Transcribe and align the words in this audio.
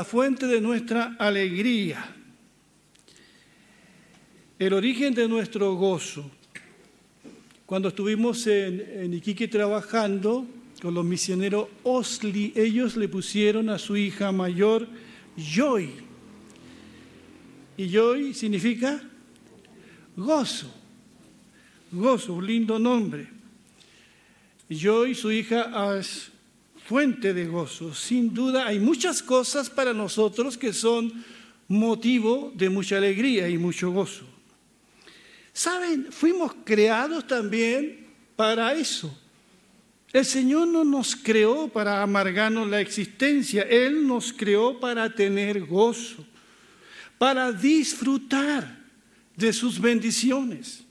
la 0.00 0.04
fuente 0.04 0.46
de 0.46 0.60
nuestra 0.60 1.16
alegría, 1.18 2.14
el 4.58 4.72
origen 4.72 5.12
de 5.12 5.28
nuestro 5.28 5.74
gozo. 5.74 6.30
Cuando 7.66 7.88
estuvimos 7.88 8.46
en, 8.46 9.12
Iquique 9.12 9.48
trabajando 9.48 10.46
con 10.80 10.94
los 10.94 11.04
misioneros 11.04 11.68
Osli, 11.82 12.52
ellos 12.56 12.96
le 12.96 13.08
pusieron 13.08 13.68
a 13.68 13.78
su 13.78 13.96
hija 13.96 14.32
mayor 14.32 14.88
Joy. 15.36 15.90
Y 17.76 17.88
Joy 17.88 18.34
significa 18.34 19.00
gozo, 20.16 20.72
gozo, 21.92 22.34
un 22.34 22.46
lindo 22.46 22.78
nombre. 22.78 23.28
Joy, 24.70 25.14
su 25.14 25.30
hija, 25.32 25.98
es 25.98 26.30
fuente 26.86 27.34
de 27.34 27.46
gozo. 27.46 27.94
Sin 27.94 28.32
duda 28.32 28.66
hay 28.66 28.78
muchas 28.78 29.22
cosas 29.22 29.68
para 29.68 29.92
nosotros 29.92 30.56
que 30.56 30.72
son 30.72 31.24
motivo 31.68 32.52
de 32.54 32.68
mucha 32.68 32.96
alegría 32.96 33.48
y 33.48 33.58
mucho 33.58 33.90
gozo. 33.90 34.24
Saben, 35.52 36.06
fuimos 36.10 36.52
creados 36.64 37.26
también 37.26 38.06
para 38.36 38.72
eso. 38.72 39.16
El 40.12 40.24
Señor 40.24 40.66
no 40.66 40.84
nos 40.84 41.14
creó 41.14 41.68
para 41.68 42.02
amargarnos 42.02 42.68
la 42.68 42.80
existencia, 42.80 43.62
Él 43.62 44.06
nos 44.06 44.32
creó 44.32 44.80
para 44.80 45.14
tener 45.14 45.64
gozo, 45.66 46.26
para 47.16 47.52
disfrutar 47.52 48.80
de 49.36 49.52
sus 49.52 49.80
bendiciones. 49.80 50.82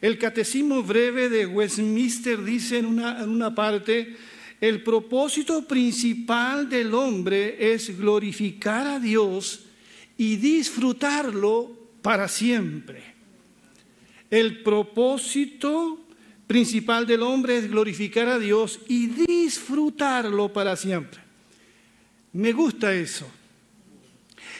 El 0.00 0.18
catecismo 0.18 0.82
breve 0.82 1.28
de 1.28 1.46
Westminster 1.46 2.42
dice 2.42 2.78
en 2.78 2.86
una, 2.86 3.22
en 3.22 3.28
una 3.28 3.54
parte, 3.54 4.16
el 4.60 4.82
propósito 4.82 5.66
principal 5.66 6.68
del 6.68 6.94
hombre 6.94 7.74
es 7.74 7.96
glorificar 7.98 8.86
a 8.86 8.98
Dios 8.98 9.64
y 10.16 10.36
disfrutarlo 10.36 11.76
para 12.00 12.26
siempre. 12.26 13.02
El 14.30 14.62
propósito 14.62 16.05
principal 16.46 17.06
del 17.06 17.22
hombre 17.22 17.58
es 17.58 17.70
glorificar 17.70 18.28
a 18.28 18.38
Dios 18.38 18.80
y 18.88 19.06
disfrutarlo 19.08 20.52
para 20.52 20.76
siempre. 20.76 21.20
Me 22.32 22.52
gusta 22.52 22.94
eso. 22.94 23.26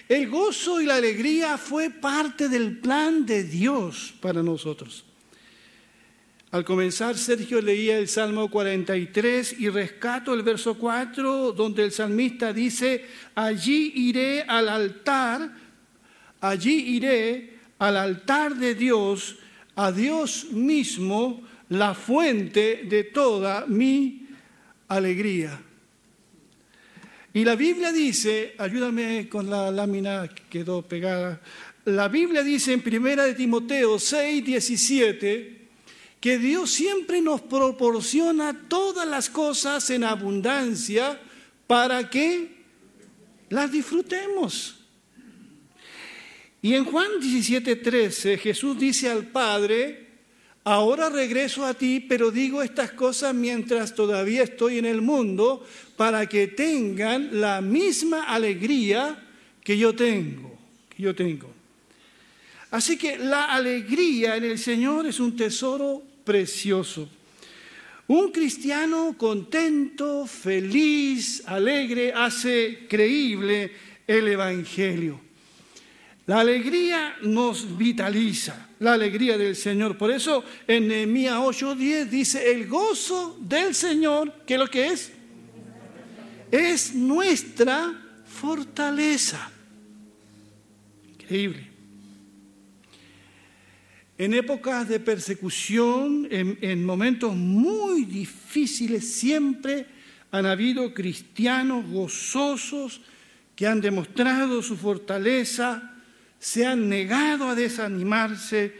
El 0.08 0.28
gozo 0.28 0.80
y 0.80 0.86
la 0.86 0.96
alegría 0.96 1.58
fue 1.58 1.90
parte 1.90 2.48
del 2.48 2.78
plan 2.78 3.26
de 3.26 3.42
Dios 3.42 4.14
para 4.20 4.42
nosotros. 4.42 5.04
Al 6.52 6.64
comenzar, 6.64 7.18
Sergio 7.18 7.60
leía 7.60 7.98
el 7.98 8.06
Salmo 8.06 8.48
43 8.48 9.56
y 9.58 9.68
rescato 9.68 10.32
el 10.32 10.42
verso 10.42 10.78
4, 10.78 11.52
donde 11.52 11.84
el 11.84 11.92
salmista 11.92 12.52
dice, 12.52 13.04
allí 13.34 13.92
iré 13.96 14.42
al 14.42 14.68
altar, 14.68 15.50
allí 16.40 16.96
iré 16.96 17.58
al 17.78 17.96
altar 17.96 18.54
de 18.54 18.76
Dios, 18.76 19.36
a 19.74 19.90
Dios 19.90 20.46
mismo, 20.52 21.42
la 21.68 21.94
fuente 21.94 22.82
de 22.84 23.04
toda 23.04 23.66
mi 23.66 24.28
alegría. 24.88 25.60
Y 27.34 27.44
la 27.44 27.54
Biblia 27.54 27.92
dice, 27.92 28.54
ayúdame 28.58 29.28
con 29.28 29.50
la 29.50 29.70
lámina 29.70 30.28
que 30.28 30.44
quedó 30.48 30.82
pegada, 30.82 31.40
la 31.84 32.08
Biblia 32.08 32.42
dice 32.42 32.72
en 32.72 32.80
primera 32.80 33.24
de 33.24 33.34
Timoteo 33.34 33.98
6, 33.98 34.44
17, 34.44 35.68
que 36.20 36.38
Dios 36.38 36.70
siempre 36.70 37.20
nos 37.20 37.42
proporciona 37.42 38.68
todas 38.68 39.06
las 39.06 39.30
cosas 39.30 39.88
en 39.90 40.02
abundancia 40.02 41.20
para 41.66 42.10
que 42.10 42.56
las 43.50 43.70
disfrutemos. 43.70 44.80
Y 46.62 46.74
en 46.74 46.84
Juan 46.84 47.20
17:13 47.20 48.38
Jesús 48.38 48.78
dice 48.78 49.08
al 49.08 49.26
Padre, 49.28 50.05
ahora 50.66 51.08
regreso 51.08 51.64
a 51.64 51.74
ti, 51.74 52.00
pero 52.00 52.32
digo 52.32 52.60
estas 52.60 52.90
cosas 52.90 53.32
mientras 53.32 53.94
todavía 53.94 54.42
estoy 54.42 54.78
en 54.78 54.84
el 54.84 55.00
mundo, 55.00 55.64
para 55.96 56.28
que 56.28 56.48
tengan 56.48 57.40
la 57.40 57.60
misma 57.60 58.24
alegría 58.24 59.16
que 59.62 59.78
yo 59.78 59.94
tengo, 59.94 60.58
yo 60.98 61.14
tengo. 61.14 61.48
Así 62.72 62.98
que 62.98 63.16
la 63.16 63.44
alegría 63.44 64.36
en 64.36 64.42
el 64.42 64.58
Señor 64.58 65.06
es 65.06 65.20
un 65.20 65.36
tesoro 65.36 66.02
precioso. 66.24 67.08
Un 68.08 68.32
cristiano 68.32 69.14
contento, 69.16 70.26
feliz, 70.26 71.44
alegre, 71.46 72.12
hace 72.12 72.86
creíble 72.88 73.70
el 74.04 74.26
Evangelio. 74.26 75.25
La 76.26 76.40
alegría 76.40 77.16
nos 77.22 77.78
vitaliza, 77.78 78.68
la 78.80 78.94
alegría 78.94 79.38
del 79.38 79.54
Señor. 79.54 79.96
Por 79.96 80.10
eso 80.10 80.44
en 80.66 80.88
Nehemías 80.88 81.38
8:10 81.38 82.06
dice, 82.06 82.50
el 82.50 82.66
gozo 82.66 83.38
del 83.40 83.74
Señor, 83.74 84.32
¿qué 84.44 84.54
es 84.54 84.60
lo 84.60 84.66
que 84.66 84.86
es? 84.88 85.12
Es 86.50 86.94
nuestra 86.94 88.22
fortaleza. 88.26 89.50
Increíble. 91.12 91.76
En 94.18 94.32
épocas 94.32 94.88
de 94.88 94.98
persecución, 94.98 96.26
en, 96.30 96.84
momentos 96.84 97.36
muy 97.36 98.04
difíciles, 98.04 99.12
siempre 99.12 99.86
han 100.30 100.46
habido 100.46 100.94
cristianos 100.94 101.86
gozosos 101.86 103.02
que 103.54 103.66
han 103.66 103.80
demostrado 103.80 104.62
su 104.62 104.76
fortaleza, 104.76 105.95
se 106.38 106.66
han 106.66 106.88
negado 106.88 107.48
a 107.48 107.54
desanimarse. 107.54 108.74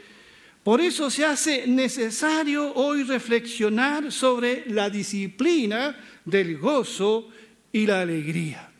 Por 0.63 0.81
eso 0.81 1.11
se 1.11 1.25
hace 1.25 1.67
necesario 1.67 2.75
hoy 2.75 3.05
reflexionar 3.05 4.11
sobre 4.11 4.65
la 4.67 4.91
disciplina 4.91 5.97
del 6.25 6.59
gozo 6.59 7.29
y 7.73 7.87
la 7.87 8.01
alegría. 8.01 8.71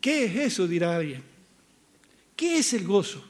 ¿Qué 0.00 0.24
es 0.24 0.36
eso? 0.36 0.66
dirá 0.66 0.96
alguien. 0.96 1.22
¿Qué 2.34 2.58
es 2.58 2.72
el 2.74 2.84
gozo? 2.84 3.24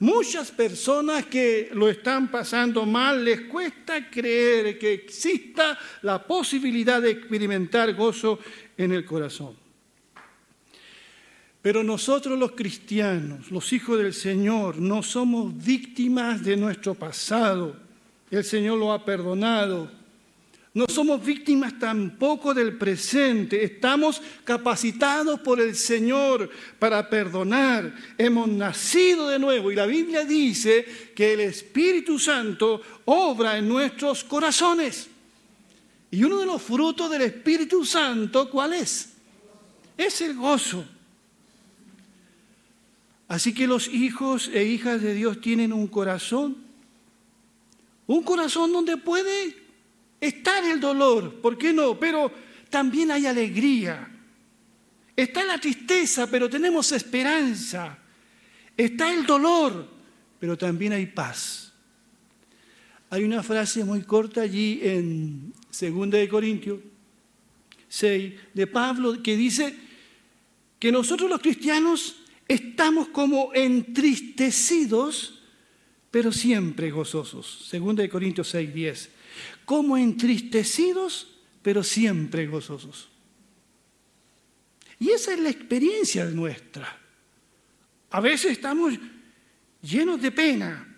Muchas 0.00 0.52
personas 0.52 1.26
que 1.26 1.70
lo 1.72 1.88
están 1.88 2.30
pasando 2.30 2.86
mal 2.86 3.24
les 3.24 3.42
cuesta 3.42 4.08
creer 4.08 4.78
que 4.78 4.92
exista 4.92 5.78
la 6.02 6.24
posibilidad 6.24 7.02
de 7.02 7.10
experimentar 7.10 7.94
gozo 7.94 8.38
en 8.76 8.92
el 8.92 9.04
corazón. 9.04 9.67
Pero 11.60 11.82
nosotros 11.82 12.38
los 12.38 12.52
cristianos, 12.52 13.50
los 13.50 13.72
hijos 13.72 13.98
del 13.98 14.14
Señor, 14.14 14.78
no 14.78 15.02
somos 15.02 15.56
víctimas 15.56 16.44
de 16.44 16.56
nuestro 16.56 16.94
pasado. 16.94 17.74
El 18.30 18.44
Señor 18.44 18.78
lo 18.78 18.92
ha 18.92 19.04
perdonado. 19.04 19.90
No 20.74 20.86
somos 20.86 21.24
víctimas 21.24 21.76
tampoco 21.76 22.54
del 22.54 22.76
presente. 22.78 23.64
Estamos 23.64 24.22
capacitados 24.44 25.40
por 25.40 25.60
el 25.60 25.74
Señor 25.74 26.48
para 26.78 27.10
perdonar. 27.10 27.92
Hemos 28.16 28.48
nacido 28.48 29.28
de 29.28 29.40
nuevo. 29.40 29.72
Y 29.72 29.74
la 29.74 29.86
Biblia 29.86 30.24
dice 30.24 31.10
que 31.16 31.32
el 31.32 31.40
Espíritu 31.40 32.18
Santo 32.20 32.80
obra 33.06 33.58
en 33.58 33.68
nuestros 33.68 34.22
corazones. 34.22 35.08
Y 36.12 36.22
uno 36.22 36.38
de 36.38 36.46
los 36.46 36.62
frutos 36.62 37.10
del 37.10 37.22
Espíritu 37.22 37.84
Santo, 37.84 38.48
¿cuál 38.48 38.74
es? 38.74 39.14
Es 39.96 40.20
el 40.20 40.36
gozo. 40.36 40.84
Así 43.28 43.54
que 43.54 43.66
los 43.66 43.88
hijos 43.88 44.50
e 44.52 44.64
hijas 44.64 45.02
de 45.02 45.14
Dios 45.14 45.40
tienen 45.40 45.72
un 45.72 45.86
corazón. 45.86 46.56
Un 48.06 48.22
corazón 48.22 48.72
donde 48.72 48.96
puede 48.96 49.68
Está 50.20 50.58
el 50.70 50.80
dolor, 50.80 51.40
¿por 51.40 51.56
qué 51.56 51.72
no? 51.72 51.98
Pero 51.98 52.32
también 52.70 53.10
hay 53.10 53.26
alegría. 53.26 54.08
Está 55.14 55.44
la 55.44 55.58
tristeza, 55.58 56.28
pero 56.28 56.50
tenemos 56.50 56.90
esperanza. 56.92 57.98
Está 58.76 59.12
el 59.12 59.24
dolor, 59.26 59.88
pero 60.38 60.56
también 60.56 60.92
hay 60.92 61.06
paz. 61.06 61.72
Hay 63.10 63.24
una 63.24 63.42
frase 63.42 63.84
muy 63.84 64.02
corta 64.02 64.42
allí 64.42 64.80
en 64.82 65.52
2 65.80 66.10
de 66.10 66.28
Corintios 66.28 66.80
6 67.88 68.34
de 68.52 68.66
Pablo 68.66 69.22
que 69.22 69.34
dice 69.34 69.74
que 70.78 70.92
nosotros 70.92 71.30
los 71.30 71.40
cristianos 71.40 72.16
estamos 72.48 73.08
como 73.08 73.52
entristecidos, 73.54 75.42
pero 76.10 76.32
siempre 76.32 76.90
gozosos. 76.90 77.68
2 77.70 77.96
de 77.96 78.08
Corintios 78.08 78.48
6, 78.48 78.74
10 78.74 79.10
como 79.68 79.98
entristecidos, 79.98 81.26
pero 81.60 81.82
siempre 81.82 82.46
gozosos. 82.46 83.10
Y 84.98 85.10
esa 85.10 85.34
es 85.34 85.40
la 85.40 85.50
experiencia 85.50 86.24
nuestra. 86.24 86.98
A 88.10 88.20
veces 88.20 88.52
estamos 88.52 88.94
llenos 89.82 90.22
de 90.22 90.32
pena, 90.32 90.96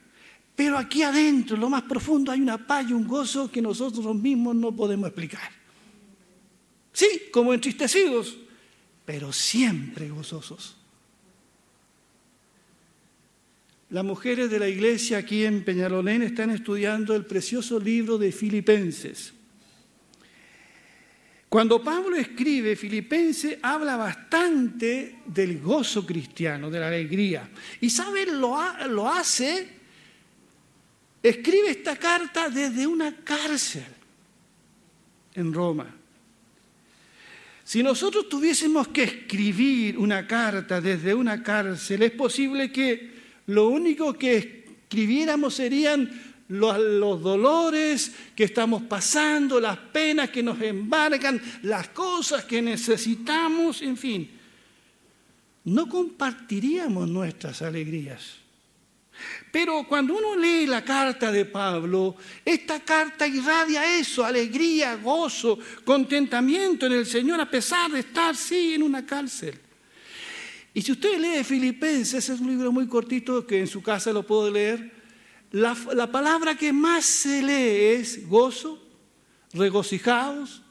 pero 0.54 0.78
aquí 0.78 1.02
adentro, 1.02 1.56
en 1.56 1.62
lo 1.62 1.68
más 1.68 1.82
profundo, 1.82 2.30
hay 2.30 2.40
una 2.40 2.64
paz 2.64 2.88
y 2.88 2.92
un 2.92 3.08
gozo 3.08 3.50
que 3.50 3.60
nosotros 3.60 4.14
mismos 4.14 4.54
no 4.54 4.70
podemos 4.70 5.08
explicar. 5.08 5.50
Sí, 6.92 7.22
como 7.32 7.52
entristecidos, 7.52 8.36
pero 9.04 9.32
siempre 9.32 10.10
gozosos. 10.10 10.76
Las 13.90 14.04
mujeres 14.04 14.48
de 14.48 14.60
la 14.60 14.68
iglesia 14.68 15.18
aquí 15.18 15.44
en 15.44 15.64
Peñalolén 15.64 16.22
están 16.22 16.50
estudiando 16.50 17.14
el 17.16 17.26
precioso 17.26 17.80
libro 17.80 18.18
de 18.18 18.30
Filipenses. 18.30 19.32
Cuando 21.48 21.82
Pablo 21.82 22.14
escribe 22.14 22.76
Filipenses, 22.76 23.58
habla 23.60 23.96
bastante 23.96 25.16
del 25.26 25.58
gozo 25.58 26.06
cristiano, 26.06 26.70
de 26.70 26.78
la 26.78 26.86
alegría. 26.86 27.50
Y 27.80 27.90
saben, 27.90 28.40
lo, 28.40 28.56
lo 28.90 29.08
hace, 29.08 29.68
escribe 31.20 31.70
esta 31.70 31.96
carta 31.96 32.48
desde 32.48 32.86
una 32.86 33.16
cárcel 33.24 33.86
en 35.34 35.52
Roma. 35.52 35.92
Si 37.64 37.82
nosotros 37.82 38.28
tuviésemos 38.28 38.86
que 38.86 39.02
escribir 39.02 39.98
una 39.98 40.28
carta 40.28 40.80
desde 40.80 41.12
una 41.12 41.42
cárcel, 41.42 42.04
es 42.04 42.12
posible 42.12 42.70
que 42.70 43.09
lo 43.50 43.68
único 43.68 44.14
que 44.14 44.64
escribiéramos 44.84 45.54
serían 45.54 46.08
los, 46.48 47.20
dolores 47.20 48.12
que 48.34 48.44
estamos 48.44 48.82
pasando, 48.82 49.60
las 49.60 49.76
penas 49.76 50.30
que 50.30 50.42
nos 50.42 50.60
embargan, 50.62 51.40
las 51.62 51.88
cosas 51.88 52.44
que 52.44 52.62
necesitamos, 52.62 53.82
en 53.82 53.96
fin. 53.96 54.30
No 55.64 55.88
compartiríamos 55.88 57.08
nuestras 57.08 57.60
alegrías. 57.62 58.36
Pero 59.50 59.84
cuando 59.86 60.16
uno 60.16 60.36
lee 60.36 60.66
la 60.66 60.84
carta 60.84 61.30
de 61.32 61.44
Pablo, 61.44 62.16
esta 62.44 62.80
carta 62.80 63.26
irradia 63.26 63.98
eso, 63.98 64.24
alegría, 64.24 64.94
gozo, 64.94 65.58
contentamiento 65.84 66.86
en 66.86 66.92
el 66.92 67.06
Señor, 67.06 67.40
a 67.40 67.50
pesar 67.50 67.90
de 67.90 68.00
estar, 68.00 68.36
sí, 68.36 68.74
en 68.74 68.84
una 68.84 69.04
cárcel. 69.04 69.58
Y 70.72 70.82
si 70.82 70.92
usted 70.92 71.18
lee 71.18 71.42
Filipenses, 71.42 72.28
es 72.28 72.40
un 72.40 72.46
libro 72.46 72.70
muy 72.70 72.86
cortito 72.86 73.46
que 73.46 73.58
en 73.58 73.66
su 73.66 73.82
casa 73.82 74.12
lo 74.12 74.24
puedo 74.24 74.50
leer, 74.50 74.92
la, 75.52 75.74
palabra 76.06 76.56
que 76.56 76.72
más 76.72 77.04
se 77.04 77.42
lee 77.42 77.98
es 78.00 78.28
gozo, 78.28 78.80
regocijados, 79.52 80.62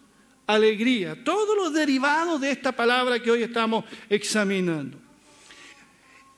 alegría, 0.48 1.22
todos 1.22 1.57
los 1.57 1.74
derivados 1.74 2.40
de 2.40 2.51
esta 2.51 2.72
palabra 2.72 3.22
que 3.22 3.30
hoy 3.30 3.44
estamos 3.44 3.84
examinando. 4.10 4.98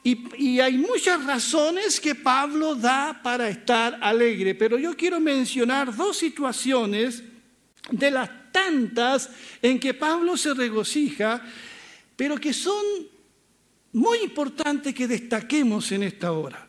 Y, 0.04 0.44
y, 0.44 0.60
hay 0.60 0.80
muchas 0.80 1.24
razones 1.24 2.00
que 2.00 2.16
Pablo 2.16 2.74
da 2.74 3.22
para 3.22 3.48
estar 3.48 4.00
alegre, 4.02 4.56
pero 4.56 4.80
yo 4.80 4.98
quiero 4.98 5.19
mencionar 5.19 5.96
dos 5.96 6.18
situaciones 6.18 7.24
de 7.92 8.10
las 8.10 8.52
tantas 8.52 9.30
en 9.62 9.80
que 9.80 9.94
Pablo 9.94 10.36
se 10.36 10.56
regocija, 10.56 11.44
pero 12.16 12.38
que 12.40 12.54
son 12.54 12.84
muy 13.94 14.20
importantes 14.20 14.94
que 14.94 15.08
destaquemos 15.08 15.92
en 15.92 16.04
esta 16.04 16.32
hora. 16.32 16.68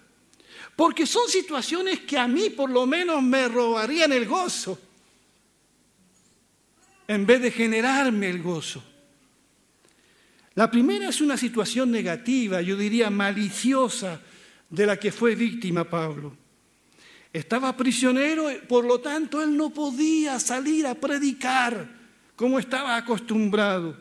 Porque 0.75 1.07
son 1.07 1.29
situaciones 1.29 2.01
que 2.01 2.19
a 2.19 2.27
mí 2.27 2.51
por 2.51 2.71
lo 2.71 2.87
menos 2.87 3.23
me 3.23 3.49
robarían 3.49 4.13
el 4.13 4.27
gozo, 4.27 4.79
en 7.07 7.27
vez 7.27 7.43
de 7.43 7.51
generarme 7.51 8.31
el 8.31 8.43
gozo. 8.43 8.83
La 10.55 10.71
primera 10.71 11.09
es 11.09 11.21
una 11.21 11.37
situación 11.37 11.91
negativa, 11.91 12.61
yo 12.61 12.77
diría 12.77 13.11
maliciosa, 13.11 14.21
de 14.69 14.87
la 14.87 14.99
que 14.99 15.13
fue 15.13 15.35
víctima 15.35 15.85
Pablo. 15.85 16.35
Estaba 17.33 17.77
prisionero, 17.77 18.49
por 18.69 18.85
lo 18.85 19.01
tanto 19.01 19.43
él 19.43 19.57
no 19.57 19.71
podía 19.71 20.39
salir 20.39 20.87
a 20.87 20.95
predicar 20.95 21.89
como 22.37 22.59
estaba 22.59 22.97
acostumbrado. 22.97 23.97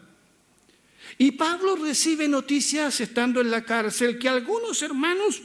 Y 1.18 1.32
Pablo 1.32 1.76
recibe 1.76 2.28
noticias 2.28 3.00
estando 3.02 3.42
en 3.42 3.52
la 3.52 3.64
cárcel 3.64 4.18
que 4.18 4.30
algunos 4.30 4.82
hermanos 4.82 5.42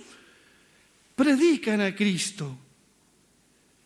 predican 1.15 1.81
a 1.81 1.95
Cristo 1.95 2.57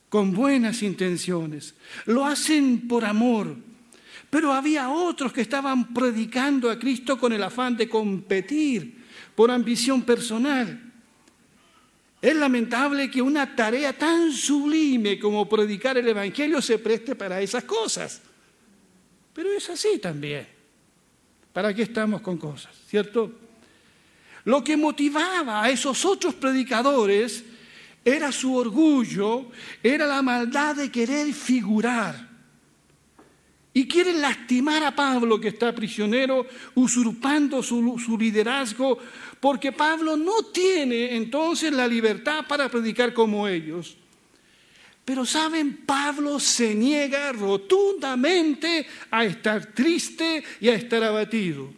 con 0.09 0.33
buenas 0.33 0.83
intenciones, 0.83 1.75
lo 2.07 2.27
hacen 2.27 2.89
por 2.89 3.05
amor, 3.05 3.57
pero 4.29 4.53
había 4.53 4.91
otros 4.91 5.33
que 5.33 5.41
estaban 5.41 5.95
predicando 5.95 6.69
a 6.69 6.79
Cristo 6.79 7.19
con 7.19 7.33
el 7.33 7.43
afán 7.43 7.77
de 7.77 7.89
competir, 7.89 9.01
por 9.35 9.51
ambición 9.51 10.03
personal. 10.03 10.93
Es 12.21 12.37
lamentable 12.37 13.11
que 13.11 13.23
una 13.23 13.57
tarea 13.57 13.97
tan 13.97 14.33
sublime 14.33 15.19
como 15.19 15.49
predicar 15.49 15.97
el 15.97 16.09
Evangelio 16.09 16.61
se 16.61 16.79
preste 16.79 17.15
para 17.15 17.41
esas 17.41 17.65
cosas, 17.65 18.21
pero 19.33 19.51
es 19.51 19.71
así 19.71 19.99
también. 19.99 20.60
¿Para 21.53 21.75
qué 21.75 21.83
estamos 21.83 22.21
con 22.21 22.39
cosas? 22.39 22.73
¿Cierto? 22.89 23.33
Lo 24.45 24.65
que 24.65 24.77
motivaba 24.77 25.63
a 25.63 25.71
esos 25.71 26.05
otros 26.05 26.35
predicadores 26.35 27.45
era 28.05 28.33
su 28.33 28.55
orgullo, 28.55 29.51
era 29.83 30.07
la 30.07 30.23
maldad 30.23 30.77
de 30.77 30.91
querer 30.91 31.33
figurar. 31.35 32.29
Y 33.73 33.87
quieren 33.87 34.21
lastimar 34.21 34.83
a 34.83 34.97
Pablo 34.97 35.41
que 35.41 35.49
está 35.49 35.73
prisionero, 35.73 36.47
usurpando 36.75 37.63
su, 37.63 37.99
su, 38.05 38.19
liderazgo, 38.19 38.99
porque 39.39 39.71
Pablo 39.71 40.17
no 40.17 40.43
tiene 40.53 41.15
entonces 41.15 41.73
la 41.73 41.87
libertad 41.87 42.47
para 42.49 42.69
predicar 42.69 43.15
como 43.15 43.47
ellos. 43.47 43.97
Pero 45.11 45.27
saben, 45.27 45.79
Pablo 45.79 46.39
se 46.39 46.73
niega 46.73 47.33
rotundamente 47.33 48.87
a 49.11 49.25
estar 49.25 49.75
triste 49.75 50.45
y 50.61 50.69
a 50.69 50.75
estar 50.75 51.03
abatido. 51.03 51.69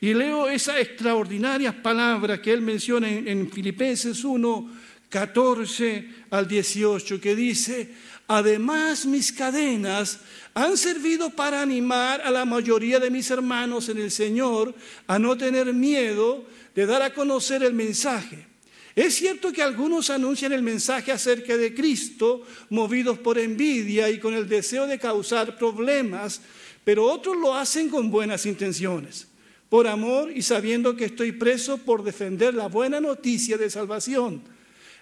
Y 0.00 0.12
leo 0.12 0.48
esas 0.48 0.78
extraordinarias 0.78 1.76
palabras 1.76 2.40
que 2.40 2.52
él 2.52 2.60
menciona 2.60 3.08
en, 3.08 3.48
Filipenses 3.52 4.24
1, 4.24 4.72
14 5.08 6.08
al 6.30 6.48
18, 6.48 7.20
que 7.20 7.36
dice, 7.36 7.94
además 8.26 9.06
mis 9.06 9.30
cadenas 9.30 10.18
han 10.52 10.76
servido 10.76 11.30
para 11.30 11.62
animar 11.62 12.20
a 12.22 12.32
la 12.32 12.44
mayoría 12.44 12.98
de 12.98 13.12
mis 13.12 13.30
hermanos 13.30 13.90
en 13.90 13.98
el 13.98 14.10
Señor 14.10 14.74
a 15.06 15.20
no 15.20 15.38
tener 15.38 15.72
miedo 15.72 16.44
de 16.74 16.84
dar 16.84 17.02
a 17.02 17.14
conocer 17.14 17.62
el 17.62 17.74
mensaje. 17.74 18.51
Es 18.94 19.14
cierto 19.14 19.52
que 19.52 19.62
algunos 19.62 20.10
anuncian 20.10 20.52
el 20.52 20.62
mensaje 20.62 21.12
acerca 21.12 21.56
de 21.56 21.74
Cristo 21.74 22.46
movidos 22.68 23.18
por 23.18 23.38
envidia 23.38 24.10
y 24.10 24.18
con 24.18 24.34
el 24.34 24.48
deseo 24.48 24.86
de 24.86 24.98
causar 24.98 25.56
problemas, 25.56 26.42
pero 26.84 27.04
otros 27.04 27.36
lo 27.36 27.54
hacen 27.54 27.88
con 27.88 28.10
buenas 28.10 28.44
intenciones 28.44 29.28
por 29.70 29.86
amor 29.86 30.30
y 30.30 30.42
sabiendo 30.42 30.94
que 30.94 31.06
estoy 31.06 31.32
preso 31.32 31.78
por 31.78 32.02
defender 32.02 32.52
la 32.52 32.68
buena 32.68 33.00
noticia 33.00 33.56
de 33.56 33.70
salvación. 33.70 34.42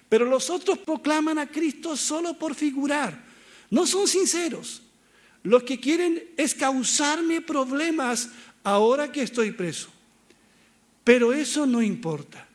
Pero 0.07 0.23
los 0.23 0.49
otros 0.49 0.77
proclaman 0.77 1.39
a 1.39 1.47
Cristo 1.47 1.97
solo 1.97 2.35
por 2.39 2.55
figurar. 2.55 3.21
No 3.69 3.85
son 3.85 4.07
sinceros. 4.07 4.81
Los 5.43 5.63
que 5.63 5.79
quieren 5.79 6.23
es 6.37 6.55
causarme 6.55 7.41
problemas 7.41 8.29
ahora 8.63 9.11
que 9.11 9.23
estoy 9.23 9.51
preso. 9.51 9.89
Pero 11.03 11.33
eso 11.33 11.65
no 11.65 11.81
importa. 11.81 12.47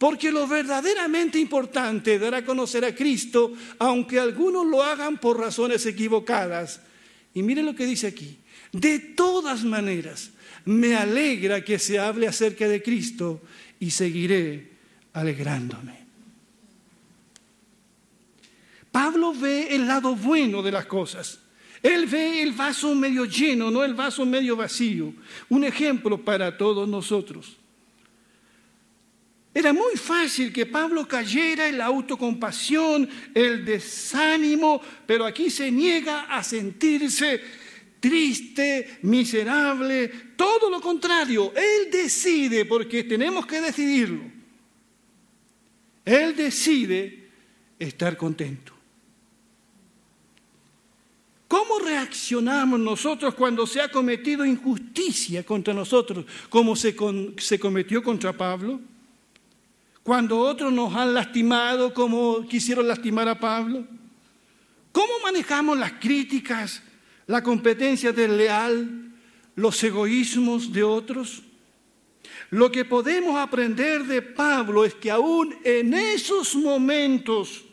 Porque 0.00 0.32
lo 0.32 0.48
verdaderamente 0.48 1.38
importante 1.38 2.18
dar 2.18 2.34
a 2.34 2.42
conocer 2.42 2.86
a 2.86 2.94
Cristo, 2.94 3.52
aunque 3.78 4.18
algunos 4.18 4.64
lo 4.64 4.82
hagan 4.82 5.18
por 5.18 5.38
razones 5.38 5.84
equivocadas. 5.84 6.80
Y 7.34 7.42
miren 7.42 7.66
lo 7.66 7.74
que 7.74 7.84
dice 7.84 8.06
aquí. 8.06 8.38
De 8.72 8.98
todas 8.98 9.62
maneras, 9.62 10.30
me 10.64 10.96
alegra 10.96 11.62
que 11.62 11.78
se 11.78 11.98
hable 11.98 12.26
acerca 12.26 12.66
de 12.66 12.82
Cristo 12.82 13.42
y 13.78 13.90
seguiré 13.90 14.70
alegrándome. 15.12 15.98
Pablo 18.90 19.34
ve 19.34 19.74
el 19.74 19.86
lado 19.86 20.16
bueno 20.16 20.62
de 20.62 20.72
las 20.72 20.86
cosas. 20.86 21.40
Él 21.82 22.06
ve 22.06 22.40
el 22.40 22.52
vaso 22.52 22.94
medio 22.94 23.26
lleno, 23.26 23.70
no 23.70 23.84
el 23.84 23.92
vaso 23.92 24.24
medio 24.24 24.56
vacío. 24.56 25.12
Un 25.50 25.64
ejemplo 25.64 26.24
para 26.24 26.56
todos 26.56 26.88
nosotros. 26.88 27.59
Era 29.60 29.74
muy 29.74 29.94
fácil 29.94 30.54
que 30.54 30.64
Pablo 30.64 31.06
cayera 31.06 31.68
en 31.68 31.76
la 31.76 31.84
autocompasión, 31.84 33.06
el 33.34 33.62
desánimo, 33.62 34.80
pero 35.04 35.26
aquí 35.26 35.50
se 35.50 35.70
niega 35.70 36.22
a 36.22 36.42
sentirse 36.42 37.42
triste, 38.00 39.00
miserable, 39.02 40.08
todo 40.34 40.70
lo 40.70 40.80
contrario. 40.80 41.52
Él 41.54 41.90
decide, 41.92 42.64
porque 42.64 43.04
tenemos 43.04 43.44
que 43.44 43.60
decidirlo. 43.60 44.22
Él 46.06 46.34
decide 46.34 47.28
estar 47.78 48.16
contento. 48.16 48.72
reaccionamos 51.84 52.80
nosotros 52.80 53.34
cuando 53.34 53.66
se 53.66 53.82
ha 53.82 53.90
cometido 53.90 54.46
injusticia 54.46 55.44
contra 55.44 55.74
nosotros, 55.74 56.24
como 56.48 56.74
se, 56.74 56.96
se 57.36 57.58
cometió 57.58 58.02
contra 58.02 58.32
Pablo? 58.32 58.80
Cuando 60.02 60.38
otros 60.38 60.72
nos 60.72 60.94
han 60.94 61.14
lastimado 61.14 61.92
como 61.92 62.46
quisieron 62.48 62.88
lastimar 62.88 63.28
a 63.28 63.38
Pablo. 63.38 63.86
¿Cómo 64.92 65.12
manejamos 65.22 65.78
las 65.78 65.92
críticas, 65.92 66.82
la 67.26 67.42
competencia 67.42 68.12
desleal, 68.12 69.12
los 69.54 69.82
egoísmos 69.84 70.72
de 70.72 70.82
otros? 70.82 71.42
Lo 72.50 72.72
que 72.72 72.84
podemos 72.84 73.36
aprender 73.36 74.04
de 74.04 74.22
Pablo 74.22 74.84
es 74.84 74.94
que 74.94 75.10
aún 75.10 75.54
en 75.62 75.94
esos 75.94 76.56
momentos 76.56 77.64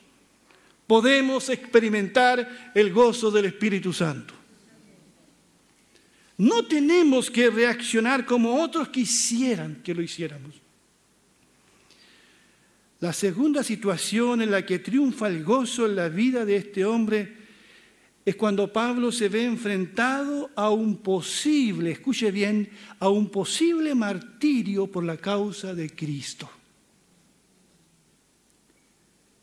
podemos 0.86 1.50
experimentar 1.50 2.72
el 2.76 2.94
gozo 2.94 3.32
del 3.32 3.46
Espíritu 3.46 3.92
Santo. 3.92 4.34
No 6.38 6.66
tenemos 6.66 7.32
que 7.32 7.50
reaccionar 7.50 8.26
como 8.26 8.62
otros 8.62 8.90
quisieran 8.90 9.82
que 9.84 9.96
lo 9.96 10.04
hiciéramos. 10.04 10.67
La 13.00 13.14
segunda 13.14 13.64
situación 13.64 14.42
en 14.42 14.50
la 14.50 14.66
que 14.66 14.80
triunfa 14.80 15.28
el 15.28 15.44
gozo 15.44 15.86
en 15.86 15.96
la 15.96 16.10
vida 16.10 16.46
de 16.46 16.56
este 16.56 16.84
hombre 16.84 17.38
es 18.26 18.36
cuando 18.36 18.74
Pablo 18.74 19.12
se 19.12 19.30
ve 19.30 19.46
enfrentado 19.46 20.50
a 20.56 20.70
un 20.70 20.98
posible, 20.98 21.92
escuche 21.92 22.32
bien, 22.32 22.70
a 23.00 23.08
un 23.08 23.30
posible 23.30 23.94
martirio 23.96 24.88
por 24.88 25.04
la 25.04 25.18
causa 25.18 25.74
de 25.74 25.90
Cristo. 25.92 26.50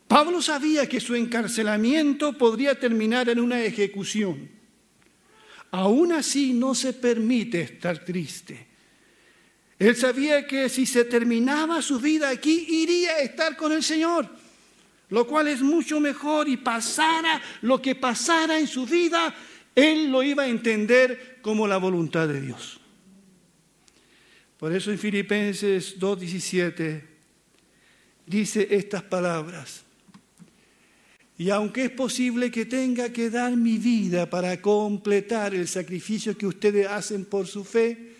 Pablo 0.07 0.41
sabía 0.41 0.87
que 0.87 0.99
su 0.99 1.15
encarcelamiento 1.15 2.37
podría 2.37 2.79
terminar 2.79 3.29
en 3.29 3.39
una 3.39 3.63
ejecución. 3.63 4.49
Aún 5.71 6.11
así 6.11 6.53
no 6.53 6.75
se 6.75 6.93
permite 6.93 7.61
estar 7.61 8.05
triste. 8.05 8.67
Él 9.77 9.95
sabía 9.95 10.47
que 10.47 10.69
si 10.69 10.85
se 10.85 11.03
terminaba 11.03 11.81
su 11.81 11.99
vida 11.99 12.29
aquí, 12.29 12.65
iría 12.69 13.11
a 13.11 13.19
estar 13.19 13.57
con 13.57 13.73
el 13.73 13.83
Señor, 13.83 14.29
lo 15.09 15.27
cual 15.27 15.49
es 15.49 15.61
mucho 15.61 15.99
mejor 15.99 16.47
y 16.47 16.57
pasara 16.57 17.41
lo 17.61 17.81
que 17.81 17.95
pasara 17.95 18.57
en 18.57 18.67
su 18.67 18.85
vida, 18.85 19.35
él 19.75 20.09
lo 20.09 20.23
iba 20.23 20.43
a 20.43 20.47
entender 20.47 21.39
como 21.41 21.67
la 21.67 21.77
voluntad 21.77 22.27
de 22.27 22.39
Dios. 22.39 22.79
Por 24.57 24.73
eso 24.73 24.91
en 24.91 24.97
Filipenses 24.97 25.99
2.17 25.99 27.01
dice 28.25 28.67
estas 28.71 29.03
palabras. 29.03 29.83
Y 31.37 31.49
aunque 31.49 31.85
es 31.85 31.91
posible 31.91 32.49
que 32.49 32.65
tenga 32.65 33.11
que 33.11 33.29
dar 33.29 33.57
mi 33.57 33.77
vida 33.77 34.29
para 34.29 34.61
completar 34.61 35.53
el 35.53 35.67
sacrificio 35.67 36.37
que 36.37 36.47
ustedes 36.47 36.87
hacen 36.87 37.25
por 37.25 37.45
su 37.45 37.65
fe, 37.65 38.14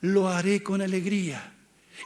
lo 0.00 0.28
haré 0.28 0.62
con 0.62 0.82
alegría. 0.82 1.52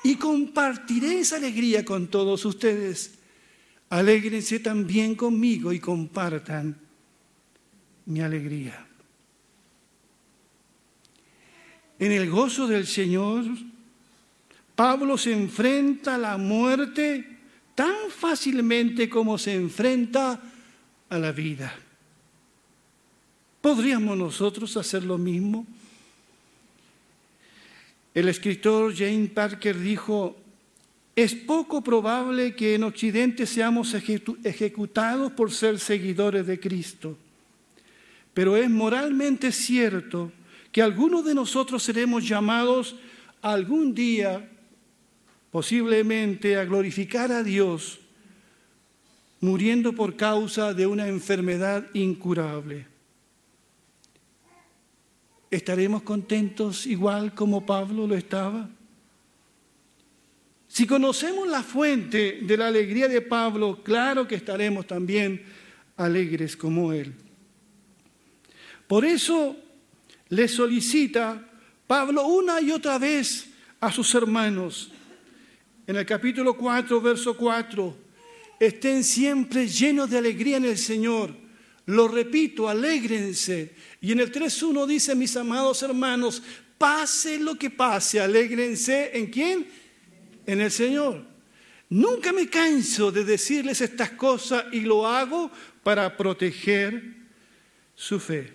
Y 0.05 0.17
compartiré 0.17 1.21
esa 1.21 1.37
alegría 1.37 1.85
con 1.85 2.09
todos 2.09 2.45
ustedes. 2.45 3.15
Alégrense 3.89 4.61
también 4.61 5.15
conmigo 5.15 5.73
y 5.73 5.81
compartan 5.81 6.77
mi 8.07 8.21
alegría. 8.21 8.87
En 11.99 12.13
el 12.13 12.31
gozo 12.31 12.67
del 12.67 12.87
Señor, 12.87 13.45
Pablo 14.75 15.19
se 15.19 15.33
enfrenta 15.33 16.15
a 16.15 16.19
la 16.19 16.39
muerte 16.39 17.39
tan 17.75 17.95
fácilmente 18.09 19.09
como 19.11 19.37
se 19.37 19.55
enfrenta 19.55 20.41
a 21.09 21.19
la 21.19 21.33
vida. 21.33 21.75
¿Podríamos 23.61 24.17
nosotros 24.17 24.77
hacer 24.77 25.05
lo 25.05 25.19
mismo? 25.19 25.67
El 28.15 28.29
escritor 28.29 28.95
Jane 28.95 29.31
Parker 29.33 29.79
dijo, 29.79 30.37
es 31.15 31.35
poco 31.35 31.83
probable 31.83 32.55
que 32.55 32.75
en 32.75 32.85
Occidente 32.85 33.47
seamos 33.47 33.95
ejecutados 33.95 35.33
por 35.33 35.53
ser 35.53 35.79
seguidores 35.79 36.47
de 36.47 36.59
Cristo, 36.59 37.17
pero 38.35 38.57
es 38.57 38.71
moralmente 38.71 39.53
cierto 39.53 40.33
que 40.73 40.83
algunos 40.83 41.25
de 41.25 41.35
nosotros 41.35 41.83
seremos 41.83 42.27
llamados 42.27 42.97
algún 43.43 43.95
día 43.95 44.49
posiblemente 45.51 46.57
a 46.57 46.65
glorificar 46.65 47.33
a 47.33 47.43
Dios 47.43 48.01
muriendo 49.41 49.95
por 49.95 50.17
causa 50.17 50.75
de 50.75 50.87
una 50.87 51.09
enfermedad 51.09 51.87
incurable. 51.95 52.90
¿Estaremos 55.51 56.03
contentos 56.03 56.87
igual 56.87 57.35
como 57.35 57.67
Pablo 57.67 58.07
lo 58.07 58.15
estaba? 58.15 58.69
Si 60.69 60.87
conocemos 60.87 61.49
la 61.49 61.65
fuente 61.65 62.41
de 62.43 62.57
la 62.57 62.69
alegría 62.69 63.09
de 63.09 63.21
Pablo, 63.21 63.83
claro 63.83 64.29
que 64.29 64.37
estaremos 64.37 64.87
también 64.87 65.43
alegres 65.97 66.57
como 66.57 66.93
él. 66.93 67.13
Por 68.87 69.05
eso 69.05 69.57
le 70.29 70.47
solicita 70.47 71.45
Pablo 71.89 72.27
una 72.29 72.61
y 72.61 72.71
otra 72.71 72.99
vez 72.99 73.49
a 73.81 73.91
sus 73.91 74.15
hermanos, 74.15 74.93
en 75.89 75.97
el 75.97 76.07
capítulo 76.07 76.57
4, 76.57 77.01
verso 77.01 77.37
4, 77.37 77.97
estén 78.61 79.03
siempre 79.03 79.67
llenos 79.67 80.09
de 80.09 80.19
alegría 80.19 80.59
en 80.59 80.67
el 80.67 80.79
Señor. 80.79 81.35
Lo 81.87 82.07
repito, 82.07 82.69
alégrense. 82.69 83.75
Y 84.01 84.13
en 84.13 84.21
el 84.21 84.33
3.1 84.33 84.87
dice, 84.87 85.15
mis 85.15 85.37
amados 85.37 85.83
hermanos, 85.83 86.43
pase 86.79 87.39
lo 87.39 87.57
que 87.57 87.71
pase, 87.71 88.21
alégrense. 88.21 89.11
¿En 89.15 89.27
quién? 89.27 89.67
En 90.47 90.61
el 90.61 90.71
Señor. 90.71 91.25
Nunca 91.89 92.33
me 92.33 92.49
canso 92.49 93.11
de 93.11 93.25
decirles 93.25 93.81
estas 93.81 94.11
cosas 94.11 94.65
y 94.73 94.81
lo 94.81 95.07
hago 95.07 95.51
para 95.83 96.17
proteger 96.17 97.03
su 97.95 98.21
fe. 98.21 98.53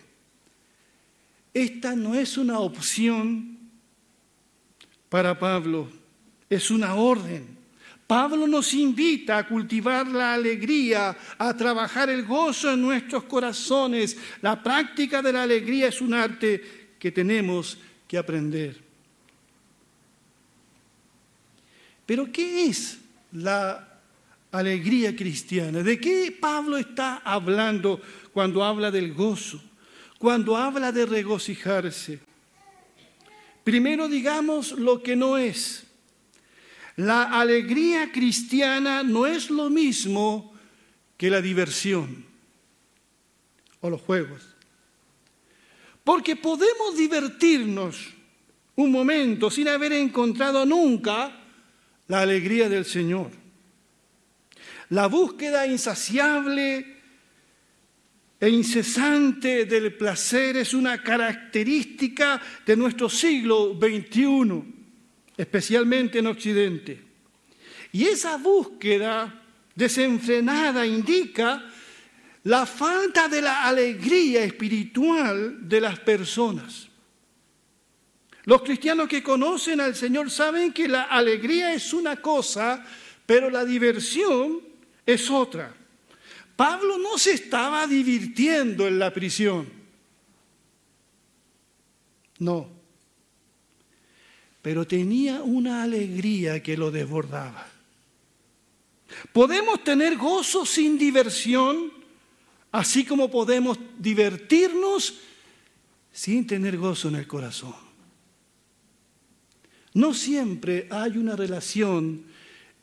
Esta 1.54 1.96
no 1.96 2.16
es 2.16 2.38
una 2.38 2.60
opción 2.60 3.60
para 5.10 5.38
Pablo 5.38 5.88
es 6.50 6.72
una 6.72 6.96
orden. 6.96 7.58
Pablo 8.08 8.46
nos 8.46 8.74
invita 8.74 9.40
a 9.40 9.48
cultivar 9.48 10.08
la 10.08 10.36
alegría, 10.36 11.18
a 11.40 11.58
trabajar 11.58 12.10
el 12.10 12.24
gozo 12.24 12.72
en 12.72 12.82
nuestros 12.82 13.24
corazones. 13.24 14.16
La 14.42 14.62
práctica 14.62 15.24
de 15.24 15.34
la 15.34 15.44
alegría 15.44 15.88
es 15.88 16.02
un 16.02 16.14
arte 16.14 16.94
que 17.00 17.12
tenemos 17.12 17.78
que 18.08 18.18
aprender. 18.18 18.80
Pero 22.06 22.32
¿qué 22.32 22.66
es 22.66 23.00
la 23.32 24.00
alegría 24.52 25.16
cristiana? 25.16 25.82
¿De 25.82 26.00
qué 26.00 26.36
Pablo 26.40 26.78
está 26.78 27.18
hablando 27.18 28.00
cuando 28.32 28.64
habla 28.64 28.92
del 28.92 29.16
gozo? 29.16 29.60
Cuando 30.20 30.56
habla 30.56 30.92
de 30.92 31.08
regocijarse. 31.08 32.20
Primero 33.64 34.08
digamos 34.08 34.74
lo 34.74 35.02
que 35.02 35.16
no 35.16 35.40
es. 35.40 35.85
La 36.98 37.24
alegría 37.40 38.12
cristiana 38.12 39.04
no 39.04 39.28
es 39.28 39.50
lo 39.50 39.70
mismo 39.70 40.54
que 41.18 41.30
la 41.30 41.42
diversión 41.42 42.26
o 43.82 43.90
los 43.90 44.02
juegos. 44.02 44.42
Porque 46.04 46.36
podemos 46.36 46.96
divertirnos 46.96 48.14
un 48.76 48.92
momento 48.92 49.50
sin 49.52 49.68
haber 49.68 49.94
encontrado 49.94 50.66
nunca 50.66 51.42
la 52.08 52.22
alegría 52.22 52.70
del 52.70 52.86
Señor. 52.86 53.32
La 54.90 55.08
búsqueda 55.08 55.66
insaciable 55.66 56.96
e 58.40 58.50
incesante 58.50 59.66
del 59.66 59.96
placer 59.96 60.58
es 60.58 60.74
una 60.74 61.02
característica 61.02 62.42
de 62.66 62.78
nuestro 62.78 63.10
siglo 63.10 63.78
XXI 63.80 64.75
especialmente 65.38 66.20
en 66.20 66.28
Occidente. 66.28 67.02
Y 67.92 68.06
esa 68.06 68.38
búsqueda 68.38 69.42
desenfrenada 69.74 70.86
indica 70.86 71.64
la 72.44 72.66
falta 72.66 73.28
de 73.28 73.42
la 73.42 73.66
alegría 73.66 74.44
espiritual 74.44 75.68
de 75.68 75.82
las 75.82 76.00
personas. 76.00 76.88
Los 78.44 78.62
cristianos 78.62 79.08
que 79.08 79.24
conocen 79.24 79.82
al 79.82 79.96
Señor 79.96 80.30
saben 80.30 80.72
que 80.72 80.88
la 80.88 81.04
alegría 81.04 81.74
es 81.74 81.94
una 81.94 82.18
cosa, 82.18 82.86
pero 83.26 83.50
la 83.50 83.66
diversión 83.66 84.62
es 85.06 85.30
otra. 85.32 85.74
Pablo 86.56 86.98
no 86.98 87.18
se 87.18 87.32
estaba 87.32 87.88
divirtiendo 87.88 88.88
en 88.88 89.00
la 89.00 89.12
prisión. 89.12 89.68
No 92.38 92.75
pero 94.66 94.88
tenía 94.88 95.44
una 95.44 95.84
alegría 95.84 96.64
que 96.64 96.76
lo 96.76 96.90
desbordaba. 96.90 97.68
Podemos 99.32 99.84
tener 99.84 100.18
gozo 100.18 100.66
sin 100.66 100.98
diversión, 100.98 101.92
así 102.72 103.06
como 103.06 103.30
podemos 103.30 103.78
divertirnos 104.00 105.20
sin 106.12 106.48
tener 106.48 106.78
gozo 106.78 107.10
en 107.10 107.16
el 107.18 107.28
corazón. 107.28 107.76
No 109.94 110.16
siempre 110.16 110.88
hay 110.90 111.20
una 111.20 111.36
relación 111.36 112.24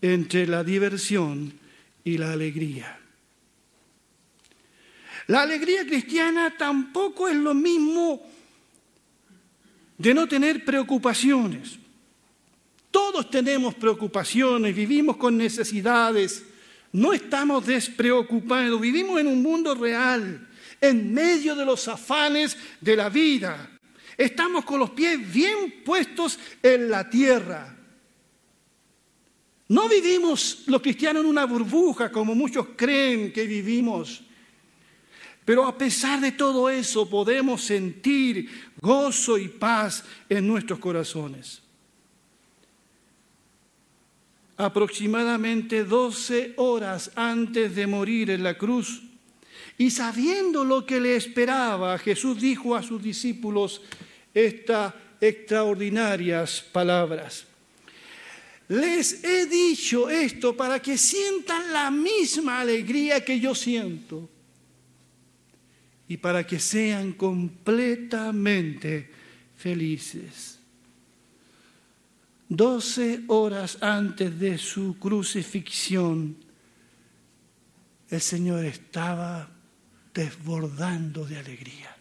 entre 0.01 0.47
la 0.47 0.63
diversión 0.63 1.53
y 2.05 2.17
la 2.17 2.33
alegría. 2.33 2.97
La 5.27 5.43
alegría 5.43 5.85
cristiana 5.85 6.57
tampoco 6.57 7.27
es 7.27 7.35
lo 7.35 7.55
mismo 7.55 8.23
de 10.03 10.13
no 10.13 10.27
tener 10.27 10.65
preocupaciones. 10.65 11.79
Todos 12.91 13.31
tenemos 13.31 13.77
preocupaciones, 13.77 14.75
vivimos 14.75 15.17
con 15.17 15.39
necesidades, 15.39 16.45
no 16.91 17.13
estamos 17.13 17.65
despreocupados, 17.65 18.81
vivimos 18.81 19.21
en 19.21 19.29
un 19.29 19.41
mundo 19.41 19.77
real, 19.77 20.49
en 20.81 21.15
medio 21.15 21.55
de 21.55 21.65
los 21.65 21.87
afanes 21.87 22.57
de 22.81 22.97
la 22.97 23.09
vida. 23.11 23.71
Estamos 24.19 24.65
con 24.65 24.81
los 24.81 24.91
pies 24.91 25.33
bien 25.33 25.83
puestos 25.85 26.37
en 26.61 26.91
la 26.91 27.09
tierra. 27.09 27.79
No 29.69 29.89
vivimos 29.89 30.65
los 30.67 30.83
cristianos 30.83 31.23
en 31.23 31.31
una 31.31 31.45
burbuja 31.45 32.11
como 32.11 32.35
muchos 32.35 32.71
creen 32.75 33.33
que 33.33 33.47
vivimos. 33.47 34.25
Pero 35.45 35.67
a 35.67 35.77
pesar 35.77 36.21
de 36.21 36.33
todo 36.33 36.71
eso 36.71 37.09
podemos 37.09 37.63
sentir 37.63 38.49
gozo 38.81 39.39
y 39.39 39.49
paz 39.49 40.05
en 40.29 40.47
nuestros 40.47 40.79
corazones. 40.79 41.63
Aproximadamente 44.57 45.83
12 45.83 46.55
horas 46.57 47.11
antes 47.17 47.75
de 47.75 47.87
morir 47.87 48.31
en 48.31 48.45
la 48.45 48.57
cruz 48.57 49.03
y 49.79 49.91
sabiendo 49.91 50.65
lo 50.65 50.87
que 50.87 51.01
le 51.01 51.17
esperaba, 51.17 51.99
Jesús 51.99 52.41
dijo 52.41 52.77
a 52.77 52.83
sus 52.83 53.03
discípulos 53.03 53.83
estas 54.33 54.95
extraordinarias 55.21 56.65
palabras. 56.71 57.47
Les 58.69 59.25
he 59.25 59.47
dicho 59.47 60.09
esto 60.09 60.57
para 60.57 60.81
que 60.81 60.97
sientan 60.97 61.73
la 61.73 61.91
misma 61.91 62.61
alegría 62.61 63.25
que 63.25 63.41
yo 63.41 63.57
siento 63.57 64.29
y 66.13 66.19
para 66.19 66.47
que 66.47 66.61
sean 66.61 67.13
completamente 67.13 69.11
felices. 69.57 70.59
Doce 72.47 73.23
horas 73.29 73.79
antes 73.81 74.39
de 74.39 74.59
su 74.59 74.99
crucifixión, 74.99 76.37
el 78.11 78.21
Señor 78.21 78.63
estaba 78.67 79.49
desbordando 80.13 81.25
de 81.25 81.39
alegría. 81.39 81.97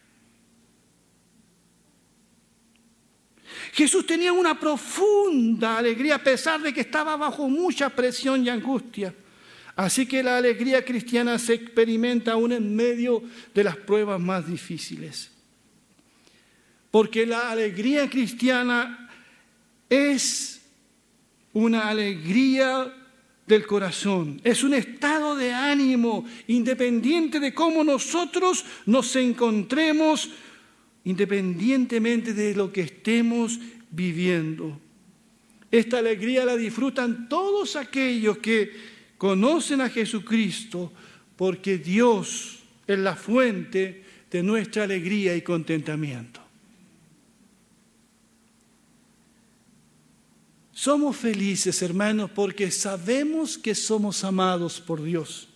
Jesús 3.72 4.04
tenía 4.04 4.34
una 4.34 4.60
profunda 4.60 5.78
alegría 5.78 6.16
a 6.16 6.22
pesar 6.22 6.60
de 6.60 6.74
que 6.74 6.82
estaba 6.82 7.16
bajo 7.16 7.48
mucha 7.48 7.88
presión 7.88 8.44
y 8.44 8.50
angustia. 8.50 9.14
Así 9.82 10.06
que 10.06 10.22
la 10.22 10.36
alegría 10.36 10.84
cristiana 10.84 11.40
se 11.40 11.54
experimenta 11.54 12.34
aún 12.34 12.52
en 12.52 12.76
medio 12.76 13.20
de 13.52 13.64
las 13.64 13.76
pruebas 13.76 14.20
más 14.20 14.46
difíciles. 14.46 15.28
Porque 16.92 17.26
la 17.26 17.50
alegría 17.50 18.08
cristiana 18.08 19.10
es 19.90 20.62
una 21.52 21.88
alegría 21.88 22.94
del 23.44 23.66
corazón, 23.66 24.40
es 24.44 24.62
un 24.62 24.74
estado 24.74 25.34
de 25.34 25.52
ánimo 25.52 26.26
independiente 26.46 27.40
de 27.40 27.52
cómo 27.52 27.82
nosotros 27.82 28.64
nos 28.86 29.16
encontremos, 29.16 30.30
independientemente 31.02 32.34
de 32.34 32.54
lo 32.54 32.72
que 32.72 32.82
estemos 32.82 33.58
viviendo. 33.90 34.78
Esta 35.72 35.98
alegría 35.98 36.44
la 36.44 36.56
disfrutan 36.56 37.28
todos 37.28 37.74
aquellos 37.74 38.38
que 38.38 38.91
conocen 39.22 39.80
a 39.80 39.88
Jesucristo 39.88 40.90
porque 41.36 41.78
Dios 41.78 42.58
es 42.88 42.98
la 42.98 43.14
fuente 43.14 44.02
de 44.28 44.42
nuestra 44.42 44.82
alegría 44.82 45.36
y 45.36 45.42
contentamiento. 45.42 46.40
Somos 50.72 51.16
felices, 51.16 51.80
hermanos, 51.82 52.32
porque 52.32 52.72
sabemos 52.72 53.56
que 53.56 53.76
somos 53.76 54.24
amados 54.24 54.80
por 54.80 55.00
Dios, 55.00 55.46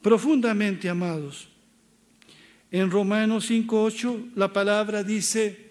profundamente 0.00 0.88
amados. 0.88 1.48
En 2.70 2.88
Romanos 2.88 3.50
5.8 3.50 4.34
la 4.36 4.52
palabra 4.52 5.02
dice, 5.02 5.67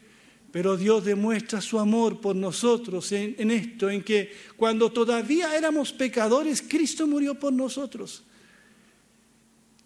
pero 0.57 0.75
Dios 0.75 1.05
demuestra 1.05 1.61
su 1.61 1.77
amor 1.77 2.19
por 2.19 2.35
nosotros 2.35 3.11
en, 3.11 3.51
esto, 3.51 3.91
en 3.91 4.01
que 4.01 4.31
cuando 4.55 4.91
todavía 4.91 5.55
éramos 5.55 5.93
pecadores, 5.93 6.63
Cristo 6.67 7.05
murió 7.05 7.35
por 7.35 7.53
nosotros. 7.53 8.23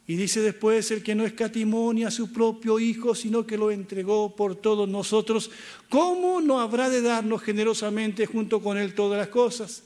Y 0.08 0.16
dice 0.16 0.40
después, 0.40 0.90
el 0.92 1.04
que 1.04 1.14
no 1.14 1.26
escatimó 1.26 1.92
ni 1.92 2.06
a 2.06 2.10
su 2.10 2.32
propio 2.32 2.80
Hijo, 2.80 3.14
sino 3.16 3.46
que 3.46 3.58
lo 3.58 3.70
entregó 3.70 4.34
por 4.34 4.56
todos 4.56 4.88
nosotros, 4.88 5.52
¿cómo 5.90 6.40
no 6.40 6.62
habrá 6.62 6.90
de 6.90 7.02
darnos 7.02 7.42
generosamente 7.42 8.26
junto 8.26 8.62
con 8.62 8.78
Él 8.78 8.96
todas 8.96 9.20
las 9.20 9.28
cosas? 9.28 9.84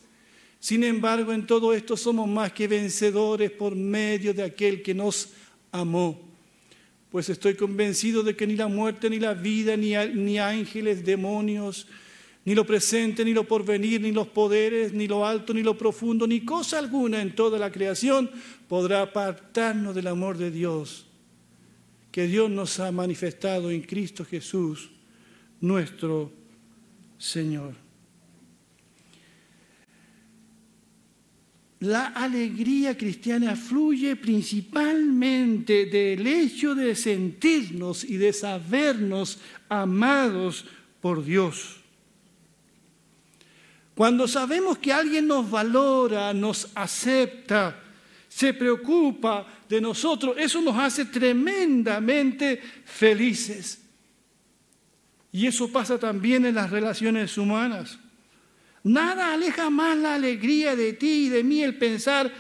Sin 0.60 0.84
embargo, 0.84 1.34
en 1.34 1.48
todo 1.48 1.74
esto 1.74 1.98
somos 1.98 2.30
más 2.30 2.54
que 2.54 2.68
vencedores 2.68 3.50
por 3.50 3.76
medio 3.76 4.36
de 4.36 4.44
aquel 4.44 4.84
que 4.84 4.94
nos 4.94 5.30
amó 5.72 6.25
pues 7.16 7.30
estoy 7.30 7.56
convencido 7.56 8.24
de 8.24 8.36
que 8.36 8.46
ni 8.46 8.58
la 8.58 8.68
muerte, 8.68 9.10
ni 9.10 9.20
la 9.22 9.34
vida, 9.34 9.78
ni, 9.78 9.96
ni 10.16 10.38
ángeles, 10.38 11.06
demonios, 11.06 11.88
ni 12.44 12.54
lo 12.54 12.66
presente, 12.66 13.24
ni 13.24 13.34
lo 13.34 13.46
porvenir, 13.46 14.02
ni 14.02 14.12
los 14.12 14.28
poderes, 14.28 14.92
ni 14.92 15.08
lo 15.08 15.26
alto, 15.26 15.54
ni 15.54 15.64
lo 15.64 15.78
profundo, 15.78 16.28
ni 16.28 16.42
cosa 16.42 16.78
alguna 16.78 17.22
en 17.22 17.34
toda 17.34 17.58
la 17.58 17.72
creación 17.72 18.30
podrá 18.68 19.02
apartarnos 19.02 19.96
del 19.96 20.08
amor 20.08 20.38
de 20.38 20.52
Dios, 20.52 21.06
que 22.12 22.28
Dios 22.28 22.52
nos 22.52 22.82
ha 22.82 22.92
manifestado 22.92 23.72
en 23.72 23.84
Cristo 23.84 24.26
Jesús, 24.26 24.90
nuestro 25.62 26.34
Señor. 27.18 27.85
La 31.80 32.08
alegría 32.08 32.98
cristiana 32.98 33.56
fluye 33.56 34.16
principalmente 34.16 35.86
del 35.86 36.26
hecho 36.26 36.74
de 36.74 36.96
sentirnos 36.96 38.04
y 38.04 38.18
de 38.18 38.32
sabernos 38.32 39.40
amados 39.68 40.66
por 41.02 41.24
Dios. 41.24 41.78
Cuando 43.94 44.28
sabemos 44.28 44.78
que 44.78 44.92
alguien 44.92 45.28
nos 45.28 45.50
valora, 45.50 46.34
nos 46.34 46.70
acepta, 46.76 47.82
se 48.28 48.54
preocupa 48.54 49.46
de 49.70 49.80
nosotros, 49.80 50.36
eso 50.38 50.62
nos 50.62 50.78
hace 50.78 51.06
tremendamente 51.06 52.62
felices. 52.86 53.82
Y 55.32 55.48
eso 55.48 55.70
pasa 55.72 55.98
también 55.98 56.46
en 56.46 56.56
las 56.56 56.70
relaciones 56.70 57.38
humanas. 57.38 58.00
Nada 58.86 59.34
aleja 59.34 59.72
más 59.72 59.98
la 59.98 60.14
alegría 60.14 60.76
de 60.76 60.94
ti 60.94 61.26
y 61.26 61.30
de 61.30 61.44
mí 61.44 61.64
el 61.64 61.76
pensar 61.76 62.32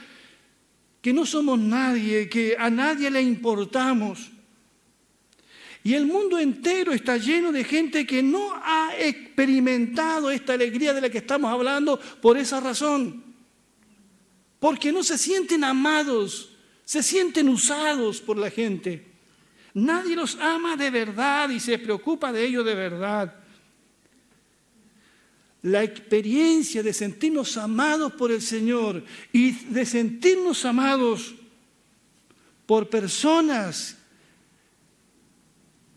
que 1.01 1.11
no 1.11 1.25
somos 1.25 1.57
nadie, 1.57 2.29
que 2.29 2.55
a 2.57 2.69
nadie 2.69 3.09
le 3.09 3.19
importamos. 3.23 4.29
Y 5.83 5.95
el 5.95 6.05
mundo 6.05 6.37
entero 6.37 6.91
está 6.91 7.17
lleno 7.17 7.51
de 7.51 7.63
gente 7.63 8.05
que 8.05 8.21
no 8.21 8.53
ha 8.53 8.91
experimentado 8.95 10.29
esta 10.29 10.53
alegría 10.53 10.93
de 10.93 11.01
la 11.01 11.09
que 11.09 11.17
estamos 11.17 11.51
hablando 11.51 11.99
por 12.21 12.37
esa 12.37 12.59
razón. 12.59 13.23
Porque 14.59 14.91
no 14.91 15.03
se 15.03 15.17
sienten 15.17 15.63
amados, 15.63 16.55
se 16.83 17.01
sienten 17.01 17.49
usados 17.49 18.21
por 18.21 18.37
la 18.37 18.51
gente. 18.51 19.03
Nadie 19.73 20.15
los 20.15 20.35
ama 20.35 20.77
de 20.77 20.91
verdad 20.91 21.49
y 21.49 21.59
se 21.59 21.79
preocupa 21.79 22.31
de 22.31 22.45
ellos 22.45 22.63
de 22.63 22.75
verdad 22.75 23.44
la 25.65 25.83
experiencia 25.83 26.83
de 26.83 26.93
sentirnos 26.93 27.57
amados 27.57 28.13
por 28.13 28.31
el 28.31 28.41
Señor 28.41 29.03
y 29.33 29.51
de 29.51 29.83
sentirnos 29.83 30.63
amados 30.63 31.33
por 32.67 32.87
personas 32.87 33.97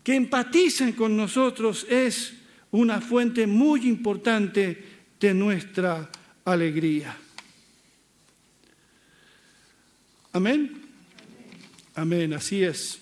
que 0.03 0.15
empatizan 0.15 0.93
con 0.93 1.15
nosotros 1.15 1.85
es 1.87 2.33
una 2.71 2.99
fuente 2.99 3.45
muy 3.45 3.87
importante 3.87 4.85
de 5.19 5.33
nuestra 5.35 6.09
alegría. 6.45 7.15
Amén. 10.33 10.81
Amén, 11.93 12.33
así 12.33 12.63
es. 12.63 12.97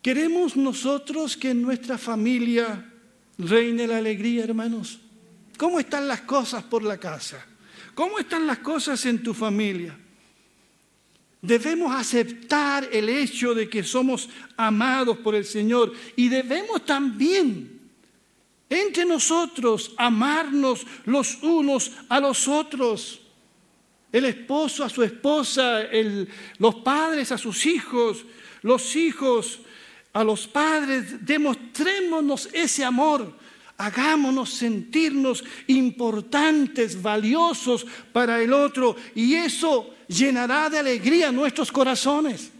Queremos 0.00 0.56
nosotros 0.56 1.36
que 1.36 1.50
en 1.50 1.60
nuestra 1.60 1.98
familia 1.98 2.88
reine 3.48 3.86
la 3.86 3.98
alegría, 3.98 4.44
hermanos. 4.44 4.98
¿Cómo 5.56 5.78
están 5.78 6.08
las 6.08 6.22
cosas 6.22 6.64
por 6.64 6.82
la 6.82 6.98
casa? 6.98 7.44
¿Cómo 7.94 8.18
están 8.18 8.46
las 8.46 8.58
cosas 8.58 9.04
en 9.06 9.22
tu 9.22 9.34
familia? 9.34 9.96
Debemos 11.40 11.94
aceptar 11.94 12.88
el 12.92 13.08
hecho 13.08 13.54
de 13.54 13.68
que 13.68 13.82
somos 13.82 14.28
amados 14.56 15.18
por 15.18 15.34
el 15.34 15.44
Señor 15.44 15.92
y 16.14 16.28
debemos 16.28 16.86
también 16.86 17.80
entre 18.70 19.04
nosotros 19.04 19.92
amarnos 19.96 20.86
los 21.04 21.42
unos 21.42 21.92
a 22.08 22.20
los 22.20 22.48
otros. 22.48 23.20
El 24.10 24.24
esposo 24.24 24.84
a 24.84 24.88
su 24.88 25.02
esposa, 25.02 25.82
los 26.58 26.76
padres 26.76 27.32
a 27.32 27.38
sus 27.38 27.66
hijos, 27.66 28.24
los 28.62 28.94
hijos 28.96 29.60
a 30.12 30.24
los 30.24 30.46
padres. 30.46 31.24
Demostrémonos 31.24 32.48
ese 32.52 32.84
amor. 32.84 33.36
Hagámonos 33.78 34.50
sentirnos 34.50 35.42
importantes, 35.66 37.00
valiosos 37.00 37.86
para 38.12 38.40
el 38.40 38.52
otro 38.52 38.94
y 39.14 39.34
eso 39.34 39.94
llenará 40.06 40.70
de 40.70 40.78
alegría 40.78 41.32
nuestros 41.32 41.72
corazones. 41.72 42.52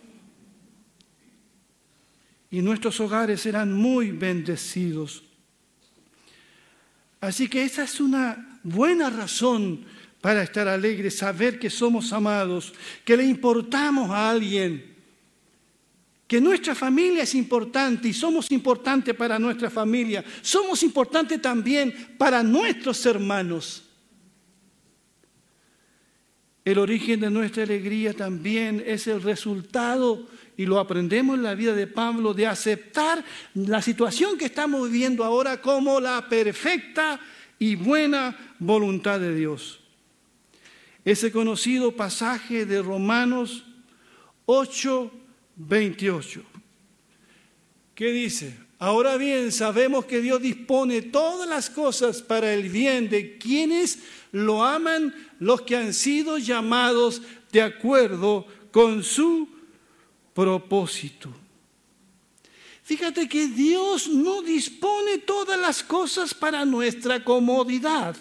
Y 2.51 2.61
nuestros 2.61 2.99
hogares 3.01 3.41
serán 3.41 3.73
muy 3.73 4.11
bendecidos. 4.11 5.23
Así 7.21 7.49
que 7.49 7.63
esa 7.63 7.85
es 7.85 8.01
una 8.01 8.59
buena 8.65 9.09
razón 9.09 9.85
para 10.21 10.43
estar 10.43 10.67
alegres, 10.67 11.19
saber 11.19 11.59
que 11.59 11.71
somos 11.71 12.13
amados, 12.13 12.75
que 13.05 13.17
le 13.17 13.25
importamos 13.25 14.11
a 14.11 14.31
alguien 14.31 14.92
que 16.33 16.41
nuestra 16.41 16.75
familia 16.75 17.25
es 17.25 17.35
importante 17.35 18.09
y 18.09 18.15
somos 18.15 18.51
importantes 18.51 19.15
para 19.15 19.39
nuestra 19.39 19.69
familia, 19.69 20.25
somos 20.41 20.83
importantes 20.83 21.43
también 21.43 22.15
para 22.17 22.43
nuestros 22.43 23.05
hermanos. 23.05 23.83
El 26.65 26.79
origen 26.79 27.21
de 27.21 27.31
nuestra 27.31 27.65
alegría 27.65 28.15
también 28.15 28.83
es 28.87 29.07
el 29.09 29.21
resultado, 29.21 30.27
y 30.57 30.65
lo 30.65 30.79
aprendemos 30.79 31.37
en 31.37 31.43
la 31.43 31.55
vida 31.55 31.75
de 31.75 31.87
Pablo, 31.87 32.33
de 32.33 32.47
aceptar 32.47 33.23
la 33.53 33.83
situación 33.83 34.39
que 34.39 34.47
estamos 34.47 34.91
viviendo 34.91 35.25
ahora 35.25 35.61
como 35.61 36.01
la 36.01 36.31
perfecta 36.31 37.21
y 37.59 37.75
buena 37.75 38.55
voluntad 38.59 39.21
de 39.21 39.35
Dios. 39.35 39.81
Ese 41.05 41.31
conocido 41.31 41.95
pasaje 41.95 42.65
de 42.65 42.81
Romanos 42.81 43.65
8, 44.47 45.19
28. 45.69 46.43
¿Qué 47.95 48.13
dice? 48.13 48.57
Ahora 48.79 49.17
bien, 49.17 49.53
sabemos 49.53 50.07
que 50.07 50.21
Dios 50.21 50.43
dispone 50.43 51.03
todas 51.03 51.49
las 51.49 51.71
cosas 51.71 52.21
para 52.21 52.53
el 52.53 52.69
bien 52.69 53.09
de 53.09 53.39
quienes 53.39 54.01
lo 54.33 54.65
aman, 54.65 55.15
los 55.39 55.63
que 55.63 55.77
han 55.77 55.95
sido 55.95 56.39
llamados 56.39 57.23
de 57.53 57.63
acuerdo 57.63 58.47
con 58.73 59.05
su 59.05 59.49
propósito. 60.35 61.33
Fíjate 62.83 63.29
que 63.29 63.47
Dios 63.47 64.09
no 64.09 64.43
dispone 64.43 65.19
todas 65.19 65.59
las 65.61 65.83
cosas 65.83 66.35
para 66.35 66.65
nuestra 66.65 67.23
comodidad. 67.23 68.17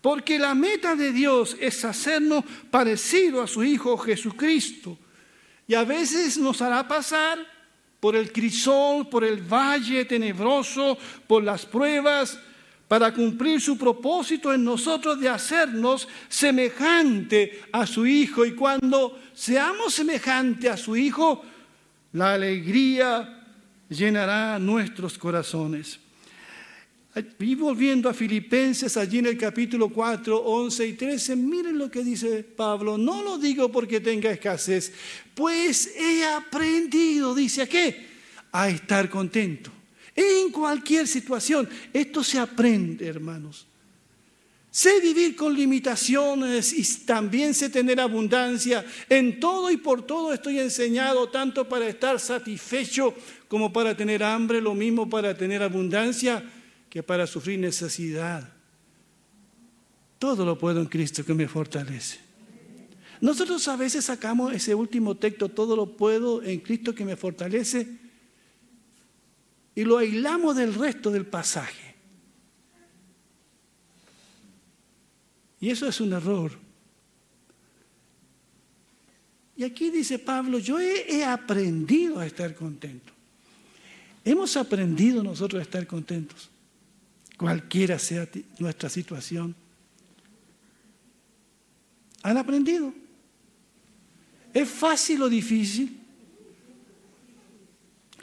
Porque 0.00 0.38
la 0.38 0.54
meta 0.54 0.96
de 0.96 1.12
Dios 1.12 1.56
es 1.60 1.84
hacernos 1.84 2.44
parecido 2.70 3.42
a 3.42 3.46
su 3.46 3.62
Hijo 3.62 3.96
Jesucristo. 3.98 4.98
Y 5.68 5.74
a 5.74 5.84
veces 5.84 6.38
nos 6.38 6.62
hará 6.62 6.88
pasar 6.88 7.38
por 8.00 8.16
el 8.16 8.32
crisol, 8.32 9.08
por 9.08 9.22
el 9.22 9.42
valle 9.42 10.06
tenebroso, 10.06 10.96
por 11.26 11.44
las 11.44 11.66
pruebas, 11.66 12.38
para 12.88 13.12
cumplir 13.12 13.60
su 13.60 13.76
propósito 13.76 14.52
en 14.52 14.64
nosotros 14.64 15.20
de 15.20 15.28
hacernos 15.28 16.08
semejante 16.28 17.64
a 17.70 17.86
su 17.86 18.06
Hijo. 18.06 18.46
Y 18.46 18.54
cuando 18.54 19.20
seamos 19.34 19.92
semejante 19.92 20.70
a 20.70 20.76
su 20.78 20.96
Hijo, 20.96 21.44
la 22.14 22.32
alegría 22.32 23.44
llenará 23.90 24.58
nuestros 24.58 25.18
corazones. 25.18 26.00
Y 27.38 27.54
volviendo 27.54 28.08
a 28.08 28.14
Filipenses, 28.14 28.96
allí 28.96 29.18
en 29.18 29.26
el 29.26 29.38
capítulo 29.38 29.88
4, 29.88 30.36
11 30.36 30.86
y 30.86 30.92
13, 30.92 31.36
miren 31.36 31.78
lo 31.78 31.90
que 31.90 32.02
dice 32.02 32.42
Pablo. 32.44 32.98
No 32.98 33.22
lo 33.22 33.38
digo 33.38 33.70
porque 33.70 34.00
tenga 34.00 34.30
escasez, 34.30 34.92
pues 35.34 35.94
he 35.96 36.24
aprendido, 36.24 37.34
dice 37.34 37.62
a 37.62 37.66
qué? 37.66 38.06
A 38.52 38.68
estar 38.68 39.08
contento. 39.08 39.70
En 40.14 40.50
cualquier 40.50 41.06
situación. 41.06 41.68
Esto 41.92 42.24
se 42.24 42.38
aprende, 42.38 43.06
hermanos. 43.06 43.66
Sé 44.70 45.00
vivir 45.00 45.34
con 45.34 45.54
limitaciones 45.54 46.72
y 46.72 47.04
también 47.04 47.54
sé 47.54 47.70
tener 47.70 48.00
abundancia. 48.00 48.84
En 49.08 49.40
todo 49.40 49.70
y 49.70 49.76
por 49.76 50.06
todo 50.06 50.32
estoy 50.32 50.58
enseñado, 50.58 51.28
tanto 51.28 51.68
para 51.68 51.88
estar 51.88 52.20
satisfecho 52.20 53.14
como 53.48 53.72
para 53.72 53.96
tener 53.96 54.22
hambre, 54.22 54.60
lo 54.60 54.74
mismo 54.74 55.08
para 55.08 55.36
tener 55.36 55.62
abundancia 55.62 56.44
que 56.88 57.02
para 57.02 57.26
sufrir 57.26 57.58
necesidad. 57.58 58.52
Todo 60.18 60.44
lo 60.44 60.58
puedo 60.58 60.80
en 60.80 60.86
Cristo 60.86 61.24
que 61.24 61.34
me 61.34 61.48
fortalece. 61.48 62.18
Nosotros 63.20 63.66
a 63.68 63.76
veces 63.76 64.04
sacamos 64.04 64.52
ese 64.52 64.74
último 64.74 65.16
texto, 65.16 65.48
todo 65.48 65.74
lo 65.74 65.96
puedo 65.96 66.42
en 66.42 66.60
Cristo 66.60 66.94
que 66.94 67.04
me 67.04 67.16
fortalece, 67.16 67.98
y 69.74 69.84
lo 69.84 69.98
aislamos 69.98 70.56
del 70.56 70.74
resto 70.74 71.10
del 71.10 71.26
pasaje. 71.26 71.94
Y 75.60 75.70
eso 75.70 75.88
es 75.88 76.00
un 76.00 76.12
error. 76.12 76.52
Y 79.56 79.64
aquí 79.64 79.90
dice 79.90 80.20
Pablo, 80.20 80.60
yo 80.60 80.78
he, 80.78 81.16
he, 81.16 81.24
aprendido 81.24 82.20
a 82.20 82.26
estar 82.26 82.54
contento. 82.54 83.12
Hemos 84.24 84.56
aprendido 84.56 85.22
nosotros 85.22 85.58
a 85.58 85.62
estar 85.62 85.84
contentos, 85.86 86.48
cualquiera 87.38 87.98
sea 87.98 88.28
nuestra 88.58 88.90
situación. 88.90 89.54
¿Han 92.22 92.36
aprendido? 92.36 92.92
¿Es 94.52 94.68
fácil 94.68 95.22
o 95.22 95.28
difícil? 95.28 96.00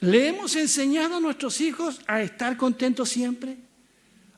¿Le 0.01 0.28
hemos 0.28 0.56
enseñado 0.56 1.15
a 1.15 1.19
nuestros 1.21 1.62
hijos 1.62 2.01
a 2.06 2.21
estar 2.21 2.58
contentos 2.58 3.10
siempre? 3.10 3.58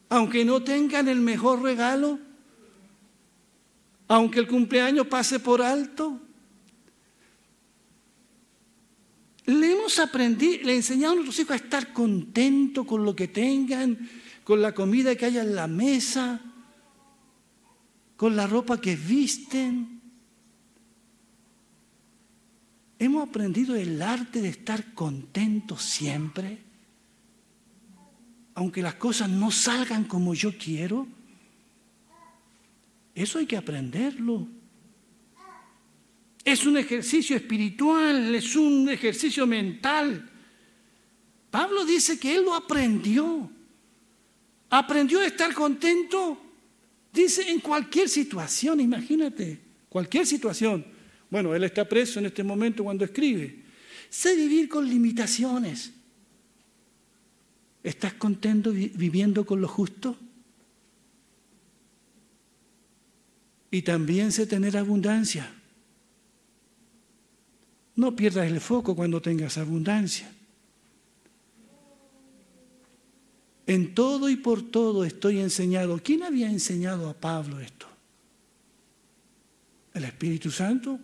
Aunque 0.09 0.45
no 0.45 0.63
tengan 0.63 1.07
el 1.07 1.19
mejor 1.19 1.63
regalo, 1.63 2.19
aunque 4.07 4.39
el 4.39 4.47
cumpleaños 4.47 5.07
pase 5.07 5.39
por 5.39 5.61
alto. 5.61 6.21
Le 9.45 9.71
hemos 9.71 9.97
aprendido, 9.97 10.65
le 10.65 10.75
enseñado 10.75 11.13
a 11.13 11.15
nuestros 11.15 11.39
hijos 11.39 11.51
a 11.53 11.63
estar 11.63 11.93
contentos 11.93 12.85
con 12.85 13.03
lo 13.03 13.15
que 13.15 13.27
tengan, 13.27 13.97
con 14.47 14.61
la 14.61 14.73
comida 14.73 15.13
que 15.17 15.25
haya 15.25 15.41
en 15.41 15.55
la 15.55 15.67
mesa, 15.67 16.39
con 18.15 18.37
la 18.37 18.47
ropa 18.47 18.79
que 18.79 18.95
visten. 18.95 19.99
¿Hemos 22.97 23.27
aprendido 23.27 23.75
el 23.75 24.01
arte 24.01 24.41
de 24.41 24.47
estar 24.47 24.93
contentos 24.93 25.81
siempre? 25.81 26.59
Aunque 28.55 28.81
las 28.81 28.95
cosas 28.95 29.27
no 29.27 29.51
salgan 29.51 30.05
como 30.05 30.33
yo 30.33 30.57
quiero. 30.57 31.05
Eso 33.13 33.39
hay 33.39 33.47
que 33.47 33.57
aprenderlo. 33.57 34.47
Es 36.45 36.65
un 36.65 36.77
ejercicio 36.77 37.35
espiritual, 37.35 38.33
es 38.33 38.55
un 38.55 38.87
ejercicio 38.87 39.45
mental. 39.45 40.31
Pablo 41.51 41.83
dice 41.83 42.17
que 42.17 42.33
él 42.33 42.45
lo 42.45 42.55
aprendió. 42.55 43.56
Aprendió 44.69 45.19
a 45.19 45.25
estar 45.25 45.53
contento. 45.53 46.41
Dice 47.11 47.49
en 47.49 47.59
cualquier 47.59 48.09
situación, 48.09 48.79
imagínate, 48.79 49.59
cualquier 49.89 50.25
situación. 50.25 50.85
Bueno, 51.29 51.55
él 51.55 51.63
está 51.63 51.87
preso 51.87 52.19
en 52.19 52.27
este 52.27 52.43
momento 52.43 52.83
cuando 52.83 53.05
escribe. 53.05 53.63
Sé 54.09 54.35
vivir 54.35 54.69
con 54.69 54.87
limitaciones. 54.87 55.91
¿Estás 57.83 58.13
contento 58.13 58.71
viviendo 58.71 59.45
con 59.45 59.61
lo 59.61 59.67
justo? 59.67 60.17
Y 63.71 63.81
también 63.81 64.31
sé 64.31 64.47
tener 64.47 64.77
abundancia. 64.77 65.51
No 67.95 68.15
pierdas 68.15 68.47
el 68.47 68.61
foco 68.61 68.95
cuando 68.95 69.21
tengas 69.21 69.57
abundancia. 69.57 70.31
En 73.67 73.93
todo 73.93 74.29
y 74.29 74.37
por 74.37 74.71
todo 74.71 75.03
estoy 75.03 75.39
enseñado. 75.39 75.99
¿Quién 76.01 76.23
había 76.23 76.49
enseñado 76.49 77.09
a 77.09 77.13
Pablo 77.13 77.59
esto? 77.59 77.85
¿El 79.93 80.05
Espíritu 80.05 80.49
Santo? 80.49 80.97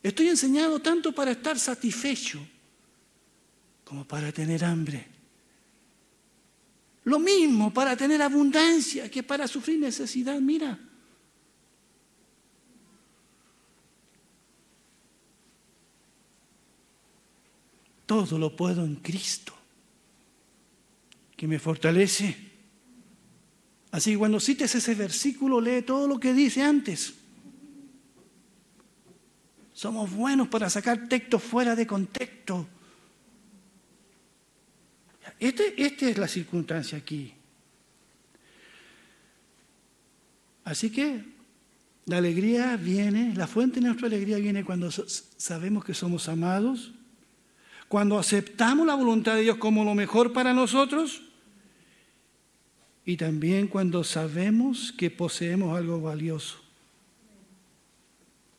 Estoy 0.00 0.28
enseñado 0.28 0.78
tanto 0.78 1.12
para 1.12 1.32
estar 1.32 1.58
satisfecho 1.58 2.38
como 3.84 4.06
para 4.06 4.30
tener 4.30 4.64
hambre. 4.64 5.04
Lo 7.02 7.18
mismo 7.18 7.74
para 7.74 7.96
tener 7.96 8.22
abundancia 8.22 9.10
que 9.10 9.24
para 9.24 9.48
sufrir 9.48 9.80
necesidad. 9.80 10.38
Mira. 10.40 10.78
Todo 18.06 18.38
lo 18.38 18.54
puedo 18.54 18.84
en 18.84 18.94
Cristo 18.96 19.57
que 21.38 21.46
me 21.46 21.60
fortalece. 21.60 22.36
Así 23.92 24.10
que 24.10 24.18
cuando 24.18 24.40
cites 24.40 24.74
ese 24.74 24.96
versículo, 24.96 25.60
lee 25.60 25.82
todo 25.82 26.08
lo 26.08 26.18
que 26.18 26.34
dice 26.34 26.62
antes. 26.62 27.14
Somos 29.72 30.10
buenos 30.10 30.48
para 30.48 30.68
sacar 30.68 31.08
textos 31.08 31.40
fuera 31.40 31.76
de 31.76 31.86
contexto. 31.86 32.66
Esta 35.38 35.62
este 35.76 36.10
es 36.10 36.18
la 36.18 36.26
circunstancia 36.26 36.98
aquí. 36.98 37.32
Así 40.64 40.90
que 40.90 41.22
la 42.06 42.18
alegría 42.18 42.76
viene, 42.76 43.32
la 43.36 43.46
fuente 43.46 43.76
de 43.78 43.86
nuestra 43.86 44.08
alegría 44.08 44.38
viene 44.38 44.64
cuando 44.64 44.90
sabemos 44.90 45.84
que 45.84 45.94
somos 45.94 46.28
amados, 46.28 46.94
cuando 47.86 48.18
aceptamos 48.18 48.84
la 48.88 48.96
voluntad 48.96 49.36
de 49.36 49.42
Dios 49.42 49.58
como 49.58 49.84
lo 49.84 49.94
mejor 49.94 50.32
para 50.32 50.52
nosotros 50.52 51.22
y 53.08 53.16
también 53.16 53.68
cuando 53.68 54.04
sabemos 54.04 54.92
que 54.92 55.10
poseemos 55.10 55.74
algo 55.74 55.98
valioso. 55.98 56.58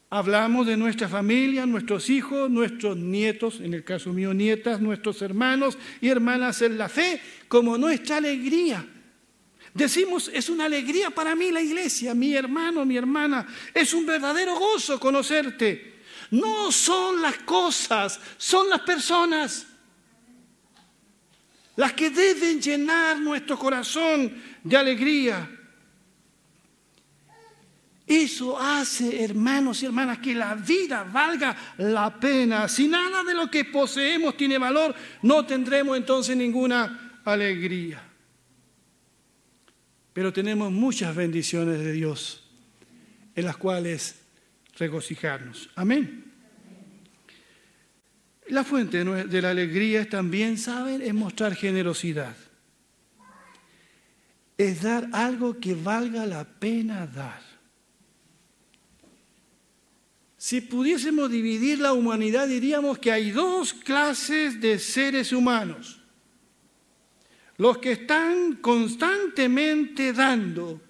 Hablamos 0.10 0.66
de 0.66 0.76
nuestra 0.76 1.08
familia, 1.08 1.68
nuestros 1.68 2.10
hijos, 2.10 2.50
nuestros 2.50 2.98
nietos, 2.98 3.60
en 3.60 3.76
el 3.76 3.84
caso 3.84 4.12
mío 4.12 4.34
nietas, 4.34 4.82
nuestros 4.82 5.22
hermanos 5.22 5.78
y 6.02 6.08
hermanas 6.08 6.64
en 6.64 6.80
la 6.80 6.90
fe, 6.90 7.22
como 7.48 7.78
nuestra 7.78 8.18
alegría. 8.18 8.84
Decimos, 9.76 10.32
es 10.34 10.50
una 10.50 10.66
alegría 10.66 11.12
para 11.12 11.36
mí 11.36 11.52
la 11.52 11.62
iglesia, 11.62 12.16
mi 12.16 12.34
hermano, 12.34 12.86
mi 12.86 12.98
hermana. 12.98 13.46
Es 13.72 13.94
un 13.94 14.08
verdadero 14.08 14.58
gozo 14.58 15.00
conocerte. 15.00 16.00
No 16.32 16.72
son 16.72 17.22
las 17.22 17.38
cosas, 17.38 18.20
son 18.40 18.68
las 18.68 18.82
personas 18.82 19.68
las 21.80 21.94
que 21.94 22.12
deben 22.12 22.62
llenar 22.62 23.20
nuestro 23.20 23.58
corazón 23.58 24.32
de 24.64 24.78
alegría. 24.78 25.50
Eso 28.06 28.60
hace, 28.60 29.24
hermanos 29.24 29.82
y 29.82 29.88
hermanas, 29.88 30.20
que 30.20 30.36
la 30.36 30.56
vida 30.56 31.04
valga 31.04 31.56
la 31.78 32.20
pena. 32.20 32.68
Si 32.68 32.88
nada 32.88 33.24
de 33.24 33.34
lo 33.34 33.50
que 33.50 33.66
poseemos 33.66 34.36
tiene 34.36 34.58
valor, 34.58 34.94
no 35.24 35.46
tendremos 35.46 35.98
entonces 35.98 36.36
ninguna 36.36 37.22
alegría 37.26 38.10
pero 40.20 40.34
tenemos 40.34 40.70
muchas 40.70 41.16
bendiciones 41.16 41.80
de 41.80 41.94
Dios 41.94 42.44
en 43.36 43.46
las 43.46 43.56
cuales 43.56 44.20
regocijarnos. 44.78 45.70
Amén. 45.76 46.29
La 48.50 48.64
fuente 48.64 49.04
de 49.04 49.42
la 49.42 49.50
alegría 49.50 50.02
es 50.02 50.10
también, 50.10 50.58
¿saben?, 50.58 51.02
es 51.02 51.14
mostrar 51.14 51.56
generosidad. 51.56 52.36
Es 54.58 54.82
dar 54.82 55.08
algo 55.14 55.60
que 55.60 55.74
valga 55.74 56.26
la 56.26 56.44
pena 56.44 57.08
dar. 57.08 57.42
Si 60.38 60.62
pudiésemos 60.62 61.30
dividir 61.30 61.80
la 61.80 61.94
humanidad, 61.94 62.48
diríamos 62.48 62.98
que 62.98 63.12
hay 63.12 63.32
dos 63.32 63.74
clases 63.74 64.60
de 64.60 64.80
seres 64.80 65.32
humanos 65.32 66.00
los 67.60 67.78
que 67.80 67.92
están 67.92 68.56
constantemente 68.56 70.14
dando, 70.14 70.82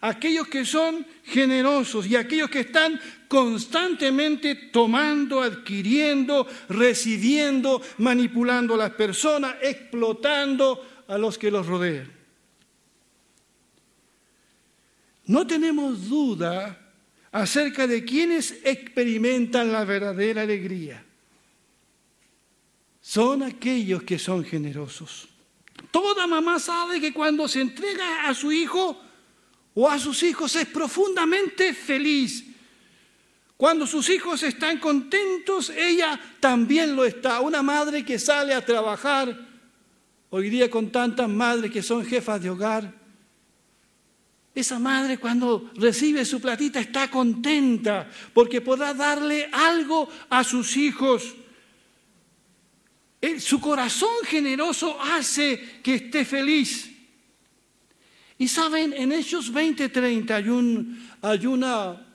aquellos 0.00 0.48
que 0.48 0.64
son 0.64 1.06
generosos 1.24 2.06
y 2.06 2.16
aquellos 2.16 2.50
que 2.50 2.60
están 2.60 3.00
constantemente 3.26 4.54
tomando, 4.54 5.42
adquiriendo, 5.42 6.46
recibiendo, 6.68 7.82
manipulando 7.98 8.74
a 8.74 8.78
las 8.78 8.90
personas, 8.92 9.56
explotando 9.62 11.04
a 11.08 11.18
los 11.18 11.36
que 11.36 11.50
los 11.50 11.66
rodean. 11.66 12.10
No 15.26 15.46
tenemos 15.46 16.08
duda 16.08 16.78
acerca 17.32 17.86
de 17.86 18.04
quienes 18.04 18.60
experimentan 18.64 19.70
la 19.72 19.84
verdadera 19.84 20.42
alegría. 20.42 21.04
Son 23.00 23.42
aquellos 23.42 24.02
que 24.02 24.18
son 24.18 24.44
generosos. 24.44 25.28
Toda 25.90 26.26
mamá 26.26 26.58
sabe 26.58 27.00
que 27.00 27.12
cuando 27.12 27.46
se 27.46 27.60
entrega 27.60 28.28
a 28.28 28.34
su 28.34 28.52
hijo 28.52 28.98
o 29.80 29.88
a 29.88 29.96
sus 29.96 30.24
hijos 30.24 30.56
es 30.56 30.66
profundamente 30.66 31.72
feliz. 31.72 32.44
Cuando 33.56 33.86
sus 33.86 34.10
hijos 34.10 34.42
están 34.42 34.78
contentos, 34.78 35.70
ella 35.70 36.18
también 36.40 36.96
lo 36.96 37.04
está. 37.04 37.38
Una 37.40 37.62
madre 37.62 38.04
que 38.04 38.18
sale 38.18 38.54
a 38.54 38.64
trabajar, 38.64 39.38
hoy 40.30 40.50
día 40.50 40.68
con 40.68 40.90
tantas 40.90 41.28
madres 41.28 41.70
que 41.70 41.80
son 41.80 42.04
jefas 42.04 42.42
de 42.42 42.50
hogar, 42.50 42.92
esa 44.52 44.80
madre 44.80 45.18
cuando 45.18 45.70
recibe 45.76 46.24
su 46.24 46.40
platita 46.40 46.80
está 46.80 47.08
contenta 47.08 48.10
porque 48.34 48.60
podrá 48.60 48.92
darle 48.94 49.48
algo 49.52 50.08
a 50.28 50.42
sus 50.42 50.76
hijos 50.76 51.36
su 53.38 53.60
corazón 53.60 54.24
generoso 54.24 55.00
hace 55.00 55.80
que 55.84 55.94
esté 55.94 56.24
feliz. 56.24 56.97
Y 58.38 58.46
saben, 58.48 58.92
en 58.92 59.12
Hechos 59.12 59.52
20:30 59.52 60.30
hay, 60.30 60.46
hay 61.22 61.46
una 61.46 62.06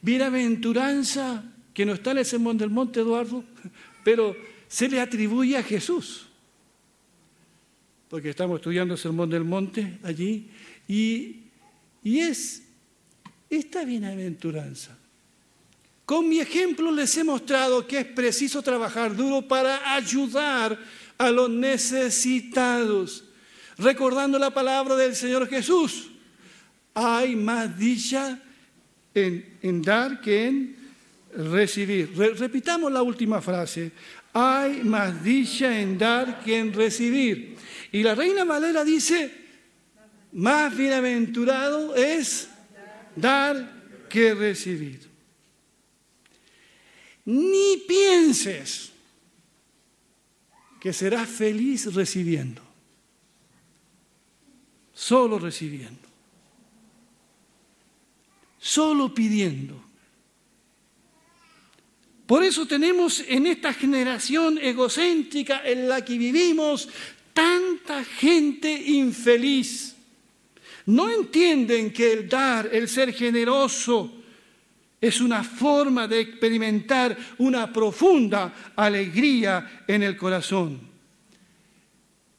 bienaventuranza 0.00 1.44
que 1.74 1.84
no 1.84 1.94
está 1.94 2.12
en 2.12 2.18
el 2.18 2.24
sermón 2.24 2.56
del 2.56 2.70
monte 2.70 3.00
Eduardo, 3.00 3.44
pero 4.04 4.36
se 4.68 4.88
le 4.88 5.00
atribuye 5.00 5.56
a 5.56 5.62
Jesús. 5.62 6.26
Porque 8.08 8.30
estamos 8.30 8.56
estudiando 8.56 8.94
el 8.94 9.00
sermón 9.00 9.30
del 9.30 9.44
monte 9.44 9.98
allí, 10.02 10.48
y, 10.86 11.40
y 12.04 12.18
es 12.20 12.62
esta 13.48 13.84
bienaventuranza. 13.84 14.98
Con 16.04 16.28
mi 16.28 16.40
ejemplo 16.40 16.90
les 16.90 17.16
he 17.16 17.24
mostrado 17.24 17.86
que 17.86 18.00
es 18.00 18.06
preciso 18.06 18.60
trabajar 18.60 19.16
duro 19.16 19.46
para 19.46 19.94
ayudar 19.94 20.78
a 21.16 21.30
los 21.30 21.48
necesitados, 21.48 23.24
recordando 23.78 24.38
la 24.38 24.52
palabra 24.52 24.96
del 24.96 25.14
Señor 25.14 25.48
Jesús. 25.48 26.10
Hay 26.94 27.36
más 27.36 27.78
dicha 27.78 28.40
en, 29.14 29.82
dar 29.82 30.20
que 30.20 30.46
en 30.46 30.76
recibir. 31.36 32.16
repitamos 32.16 32.92
la 32.92 33.02
última 33.02 33.40
frase. 33.40 33.92
Hay 34.32 34.82
más 34.82 35.22
dicha 35.22 35.78
en 35.78 35.98
dar 35.98 36.42
que 36.42 36.58
en 36.58 36.72
recibir. 36.72 37.56
Y 37.92 38.02
la 38.02 38.14
Reina 38.14 38.44
Valera 38.44 38.84
dice, 38.84 39.32
más 40.32 40.76
bienaventurado 40.76 41.94
es 41.94 42.48
dar 43.16 43.82
que 44.08 44.34
recibir 44.34 45.12
ni 47.24 47.76
pienses 47.86 48.90
que 50.80 50.92
serás 50.92 51.28
feliz 51.28 51.94
recibiendo, 51.94 52.60
solo 54.94 55.38
recibiendo, 55.38 56.08
solo 58.58 59.14
pidiendo. 59.14 59.82
Por 62.26 62.44
eso 62.44 62.66
tenemos 62.66 63.20
en 63.26 63.46
esta 63.46 63.74
generación 63.74 64.58
egocéntrica 64.58 65.62
en 65.64 65.88
la 65.88 66.04
que 66.04 66.16
vivimos 66.16 66.88
tanta 67.32 68.04
gente 68.04 68.72
infeliz. 68.72 69.94
No 70.86 71.10
entienden 71.10 71.92
que 71.92 72.12
el 72.12 72.28
dar, 72.28 72.70
el 72.72 72.88
ser 72.88 73.12
generoso, 73.12 74.22
es 75.00 75.20
una 75.20 75.42
forma 75.42 76.06
de 76.06 76.20
experimentar 76.20 77.16
una 77.38 77.72
profunda 77.72 78.72
alegría 78.76 79.84
en 79.86 80.04
el 80.04 80.16
corazón. 80.16 80.91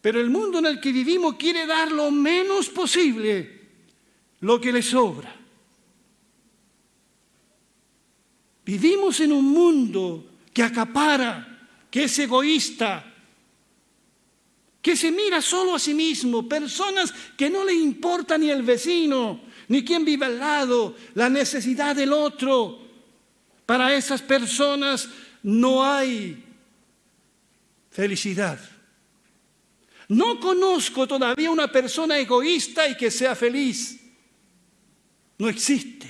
Pero 0.04 0.20
el 0.20 0.30
mundo 0.30 0.60
en 0.60 0.66
el 0.66 0.82
que 0.82 0.92
vivimos 0.92 1.36
quiere 1.36 1.66
dar 1.66 1.90
lo 1.90 2.12
menos 2.12 2.68
posible 2.68 3.62
lo 4.42 4.60
que 4.60 4.74
le 4.74 4.82
sobra. 4.82 5.34
Vivimos 8.66 9.22
en 9.22 9.32
un 9.32 9.46
mundo 9.46 10.26
que 10.52 10.62
acapara, 10.62 11.70
que 11.90 12.04
es 12.04 12.20
egoísta, 12.20 13.14
que 14.82 14.98
se 14.98 15.10
mira 15.10 15.42
solo 15.42 15.76
a 15.76 15.80
sí 15.80 15.94
mismo, 15.94 16.50
personas 16.50 17.14
que 17.38 17.50
no 17.50 17.64
le 17.64 17.74
importa 17.74 18.38
ni 18.38 18.50
el 18.50 18.64
vecino, 18.64 19.40
ni 19.70 19.86
quién 19.86 20.04
vive 20.04 20.26
al 20.26 20.38
lado, 20.38 20.98
la 21.14 21.30
necesidad 21.30 21.96
del 21.96 22.12
otro. 22.12 22.78
Para 23.66 23.96
esas 23.96 24.22
personas 24.22 25.08
no 25.44 25.82
hay 25.82 26.44
felicidad. 27.90 28.73
No 30.14 30.40
conozco 30.40 31.08
todavía 31.08 31.50
una 31.50 31.72
persona 31.72 32.20
egoísta 32.20 32.88
y 32.88 32.96
que 32.96 33.10
sea 33.10 33.36
feliz. 33.36 34.00
No 35.40 35.50
existe. 35.50 36.08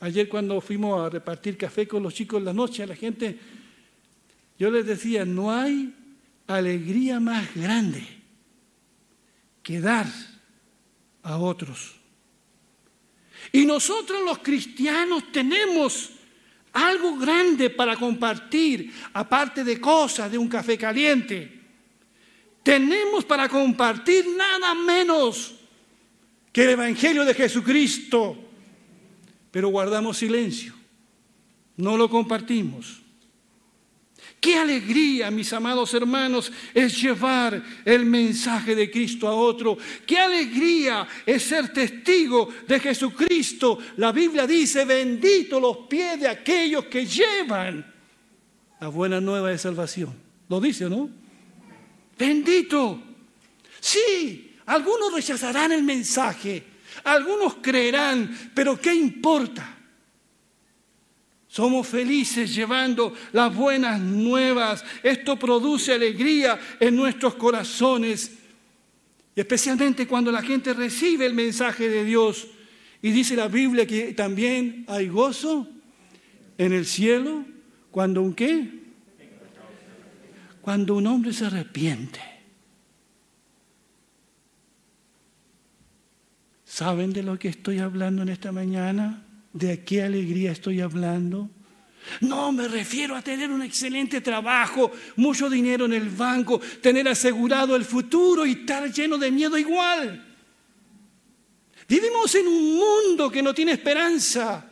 Ayer 0.00 0.28
cuando 0.28 0.60
fuimos 0.60 1.00
a 1.00 1.08
repartir 1.08 1.56
café 1.56 1.88
con 1.88 2.02
los 2.02 2.12
chicos 2.12 2.38
en 2.38 2.44
la 2.44 2.52
noche, 2.52 2.86
la 2.86 2.94
gente 2.94 3.38
Yo 4.58 4.70
les 4.70 4.84
decía, 4.84 5.24
no 5.24 5.52
hay 5.52 5.94
alegría 6.46 7.18
más 7.18 7.54
grande 7.54 8.06
que 9.62 9.80
dar 9.80 10.06
a 11.22 11.38
otros. 11.38 11.94
Y 13.52 13.64
nosotros 13.64 14.22
los 14.24 14.38
cristianos 14.38 15.32
tenemos 15.32 16.10
algo 16.72 17.16
grande 17.16 17.70
para 17.70 17.96
compartir, 17.96 18.92
aparte 19.12 19.64
de 19.64 19.80
cosas, 19.80 20.30
de 20.30 20.36
un 20.36 20.48
café 20.48 20.76
caliente. 20.76 21.57
Tenemos 22.62 23.24
para 23.24 23.48
compartir 23.48 24.26
nada 24.36 24.74
menos 24.74 25.54
que 26.52 26.64
el 26.64 26.70
Evangelio 26.70 27.24
de 27.24 27.34
Jesucristo, 27.34 28.36
pero 29.50 29.68
guardamos 29.68 30.18
silencio, 30.18 30.74
no 31.76 31.96
lo 31.96 32.08
compartimos. 32.10 33.02
Qué 34.40 34.56
alegría, 34.56 35.30
mis 35.30 35.52
amados 35.52 35.92
hermanos, 35.94 36.52
es 36.72 37.00
llevar 37.00 37.60
el 37.84 38.04
mensaje 38.04 38.74
de 38.74 38.90
Cristo 38.90 39.26
a 39.26 39.34
otro. 39.34 39.76
Qué 40.06 40.18
alegría 40.18 41.08
es 41.26 41.42
ser 41.42 41.72
testigo 41.72 42.48
de 42.66 42.78
Jesucristo. 42.78 43.78
La 43.96 44.12
Biblia 44.12 44.46
dice, 44.46 44.84
bendito 44.84 45.58
los 45.58 45.78
pies 45.88 46.20
de 46.20 46.28
aquellos 46.28 46.84
que 46.84 47.04
llevan 47.04 47.84
la 48.80 48.88
buena 48.88 49.20
nueva 49.20 49.50
de 49.50 49.58
salvación. 49.58 50.14
Lo 50.48 50.60
dice, 50.60 50.88
¿no? 50.88 51.10
Bendito. 52.18 53.00
Sí, 53.80 54.56
algunos 54.66 55.12
rechazarán 55.12 55.72
el 55.72 55.82
mensaje, 55.82 56.64
algunos 57.04 57.56
creerán, 57.62 58.50
pero 58.54 58.78
¿qué 58.78 58.92
importa? 58.92 59.76
Somos 61.46 61.88
felices 61.88 62.54
llevando 62.54 63.14
las 63.32 63.54
buenas 63.54 63.98
nuevas. 63.98 64.84
Esto 65.02 65.38
produce 65.38 65.94
alegría 65.94 66.58
en 66.78 66.94
nuestros 66.94 67.36
corazones. 67.36 68.32
Especialmente 69.34 70.06
cuando 70.06 70.30
la 70.30 70.42
gente 70.42 70.74
recibe 70.74 71.24
el 71.24 71.34
mensaje 71.34 71.88
de 71.88 72.04
Dios. 72.04 72.48
Y 73.00 73.10
dice 73.12 73.34
la 73.34 73.48
Biblia 73.48 73.86
que 73.86 74.12
también 74.12 74.84
hay 74.88 75.08
gozo 75.08 75.66
en 76.58 76.72
el 76.72 76.84
cielo 76.84 77.44
cuando 77.90 78.20
un 78.20 78.34
qué? 78.34 78.77
Cuando 80.68 80.96
un 80.96 81.06
hombre 81.06 81.32
se 81.32 81.46
arrepiente. 81.46 82.20
¿Saben 86.62 87.10
de 87.10 87.22
lo 87.22 87.38
que 87.38 87.48
estoy 87.48 87.78
hablando 87.78 88.20
en 88.20 88.28
esta 88.28 88.52
mañana? 88.52 89.24
¿De 89.54 89.82
qué 89.82 90.02
alegría 90.02 90.52
estoy 90.52 90.82
hablando? 90.82 91.48
No, 92.20 92.52
me 92.52 92.68
refiero 92.68 93.16
a 93.16 93.22
tener 93.22 93.50
un 93.50 93.62
excelente 93.62 94.20
trabajo, 94.20 94.92
mucho 95.16 95.48
dinero 95.48 95.86
en 95.86 95.94
el 95.94 96.10
banco, 96.10 96.60
tener 96.82 97.08
asegurado 97.08 97.74
el 97.74 97.86
futuro 97.86 98.44
y 98.44 98.50
estar 98.52 98.92
lleno 98.92 99.16
de 99.16 99.30
miedo 99.30 99.56
igual. 99.56 100.22
Vivimos 101.88 102.34
en 102.34 102.46
un 102.46 102.76
mundo 102.76 103.30
que 103.30 103.42
no 103.42 103.54
tiene 103.54 103.72
esperanza. 103.72 104.70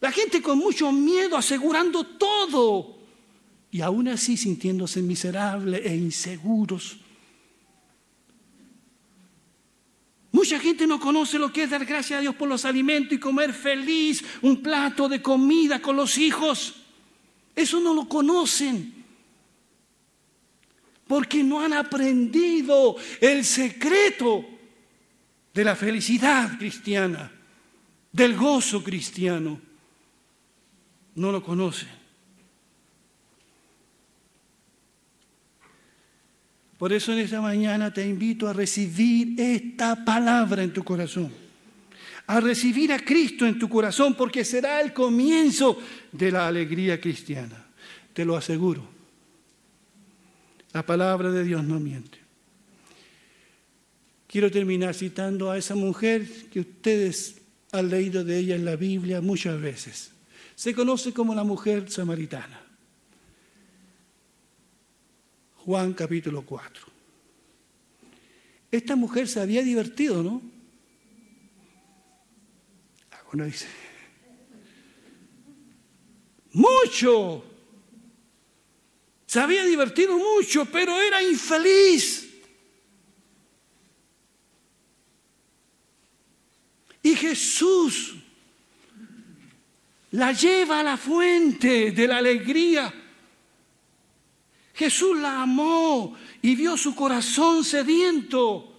La 0.00 0.10
gente 0.10 0.40
con 0.40 0.56
mucho 0.56 0.90
miedo 0.90 1.36
asegurando 1.36 2.02
todo 2.02 3.01
y 3.72 3.80
aún 3.80 4.06
así 4.06 4.36
sintiéndose 4.36 5.00
miserables 5.00 5.80
e 5.84 5.96
inseguros. 5.96 6.98
Mucha 10.30 10.60
gente 10.60 10.86
no 10.86 11.00
conoce 11.00 11.38
lo 11.38 11.50
que 11.50 11.62
es 11.62 11.70
dar 11.70 11.84
gracias 11.86 12.18
a 12.18 12.20
Dios 12.20 12.34
por 12.34 12.50
los 12.50 12.66
alimentos 12.66 13.14
y 13.14 13.18
comer 13.18 13.54
feliz 13.54 14.22
un 14.42 14.62
plato 14.62 15.08
de 15.08 15.22
comida 15.22 15.80
con 15.80 15.96
los 15.96 16.18
hijos. 16.18 16.74
Eso 17.56 17.80
no 17.80 17.94
lo 17.94 18.06
conocen. 18.06 18.92
Porque 21.06 21.42
no 21.42 21.60
han 21.60 21.72
aprendido 21.72 22.96
el 23.22 23.42
secreto 23.42 24.44
de 25.54 25.64
la 25.64 25.74
felicidad 25.74 26.58
cristiana, 26.58 27.32
del 28.12 28.36
gozo 28.36 28.84
cristiano. 28.84 29.58
No 31.14 31.32
lo 31.32 31.42
conocen. 31.42 32.01
Por 36.82 36.92
eso 36.92 37.12
en 37.12 37.20
esta 37.20 37.40
mañana 37.40 37.94
te 37.94 38.04
invito 38.04 38.48
a 38.48 38.52
recibir 38.52 39.40
esta 39.40 40.04
palabra 40.04 40.64
en 40.64 40.72
tu 40.72 40.82
corazón. 40.82 41.30
A 42.26 42.40
recibir 42.40 42.92
a 42.92 42.98
Cristo 42.98 43.46
en 43.46 43.56
tu 43.56 43.68
corazón 43.68 44.14
porque 44.14 44.44
será 44.44 44.80
el 44.80 44.92
comienzo 44.92 45.78
de 46.10 46.32
la 46.32 46.48
alegría 46.48 47.00
cristiana. 47.00 47.66
Te 48.12 48.24
lo 48.24 48.36
aseguro. 48.36 48.84
La 50.72 50.84
palabra 50.84 51.30
de 51.30 51.44
Dios 51.44 51.62
no 51.62 51.78
miente. 51.78 52.18
Quiero 54.26 54.50
terminar 54.50 54.92
citando 54.92 55.52
a 55.52 55.58
esa 55.58 55.76
mujer 55.76 56.26
que 56.50 56.58
ustedes 56.58 57.42
han 57.70 57.90
leído 57.90 58.24
de 58.24 58.38
ella 58.38 58.56
en 58.56 58.64
la 58.64 58.74
Biblia 58.74 59.20
muchas 59.20 59.60
veces. 59.60 60.10
Se 60.56 60.74
conoce 60.74 61.12
como 61.12 61.32
la 61.32 61.44
mujer 61.44 61.88
samaritana. 61.92 62.61
Juan 65.64 65.92
capítulo 65.92 66.42
4. 66.42 66.86
Esta 68.72 68.96
mujer 68.96 69.28
se 69.28 69.40
había 69.40 69.62
divertido, 69.62 70.22
¿no? 70.22 70.42
Alguno 73.10 73.44
dice, 73.44 73.68
mucho. 76.52 77.44
Se 79.26 79.38
había 79.38 79.64
divertido 79.64 80.18
mucho, 80.18 80.64
pero 80.66 81.00
era 81.00 81.22
infeliz. 81.22 82.28
Y 87.04 87.14
Jesús 87.14 88.16
la 90.10 90.32
lleva 90.32 90.80
a 90.80 90.82
la 90.82 90.96
fuente 90.96 91.92
de 91.92 92.06
la 92.08 92.18
alegría 92.18 93.01
Jesús 94.74 95.18
la 95.18 95.42
amó 95.42 96.14
y 96.40 96.54
vio 96.54 96.76
su 96.76 96.94
corazón 96.94 97.64
sediento, 97.64 98.72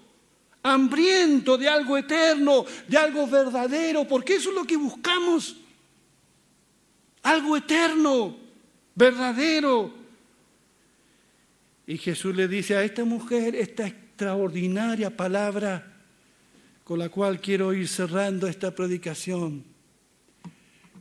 hambriento 0.63 1.58
de 1.58 1.69
algo 1.69 1.97
eterno, 1.97 2.65
de 2.88 2.97
algo 2.97 3.27
verdadero, 3.27 4.08
porque 4.08 4.36
eso 4.36 4.49
es 4.49 4.56
lo 4.56 4.63
que 4.63 4.77
buscamos. 4.77 5.58
Algo 7.21 7.56
eterno, 7.56 8.36
verdadero. 8.95 9.93
Y 11.86 11.97
Jesús 11.97 12.36
le 12.36 12.47
dice 12.47 12.75
a 12.75 12.84
esta 12.84 13.06
mujer 13.06 13.56
esta 13.56 13.88
extraordinaria 13.88 15.15
palabra 15.15 15.93
con 16.84 16.99
la 16.99 17.10
cual 17.10 17.39
quiero 17.39 17.73
ir 17.73 17.88
cerrando 17.88 18.47
esta 18.47 18.73
predicación. 18.75 19.63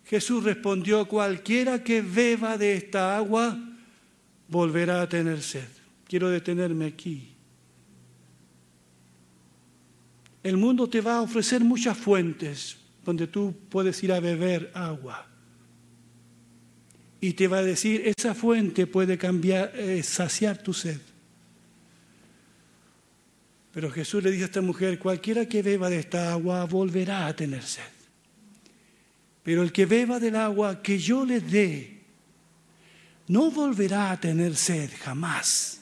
Jesús 0.05 0.44
respondió, 0.44 1.07
cualquiera 1.07 1.83
que 1.83 2.02
beba 2.02 2.59
de 2.59 2.74
esta 2.74 3.16
agua, 3.16 3.59
volverá 4.52 5.00
a 5.00 5.08
tener 5.08 5.42
sed. 5.42 5.66
Quiero 6.06 6.28
detenerme 6.28 6.84
aquí. 6.84 7.32
El 10.42 10.58
mundo 10.58 10.88
te 10.88 11.00
va 11.00 11.16
a 11.16 11.22
ofrecer 11.22 11.64
muchas 11.64 11.96
fuentes 11.96 12.76
donde 13.04 13.26
tú 13.26 13.54
puedes 13.70 14.02
ir 14.04 14.12
a 14.12 14.20
beber 14.20 14.70
agua. 14.74 15.26
Y 17.20 17.32
te 17.32 17.48
va 17.48 17.58
a 17.58 17.62
decir, 17.62 18.02
esa 18.04 18.34
fuente 18.34 18.86
puede 18.86 19.16
cambiar, 19.16 19.72
eh, 19.74 20.02
saciar 20.02 20.58
tu 20.58 20.74
sed. 20.74 21.00
Pero 23.72 23.90
Jesús 23.90 24.22
le 24.22 24.30
dice 24.30 24.42
a 24.42 24.46
esta 24.46 24.61
mujer, 24.61 24.98
cualquiera 24.98 25.46
que 25.46 25.62
beba 25.62 25.88
de 25.88 26.00
esta 26.00 26.32
agua 26.32 26.64
volverá 26.66 27.26
a 27.26 27.34
tener 27.34 27.62
sed. 27.62 27.82
Pero 29.42 29.62
el 29.62 29.72
que 29.72 29.86
beba 29.86 30.20
del 30.20 30.36
agua 30.36 30.82
que 30.82 30.98
yo 30.98 31.24
le 31.24 31.40
dé, 31.40 32.01
no 33.29 33.51
volverá 33.51 34.11
a 34.11 34.20
tener 34.20 34.57
sed 34.57 34.91
jamás, 35.01 35.81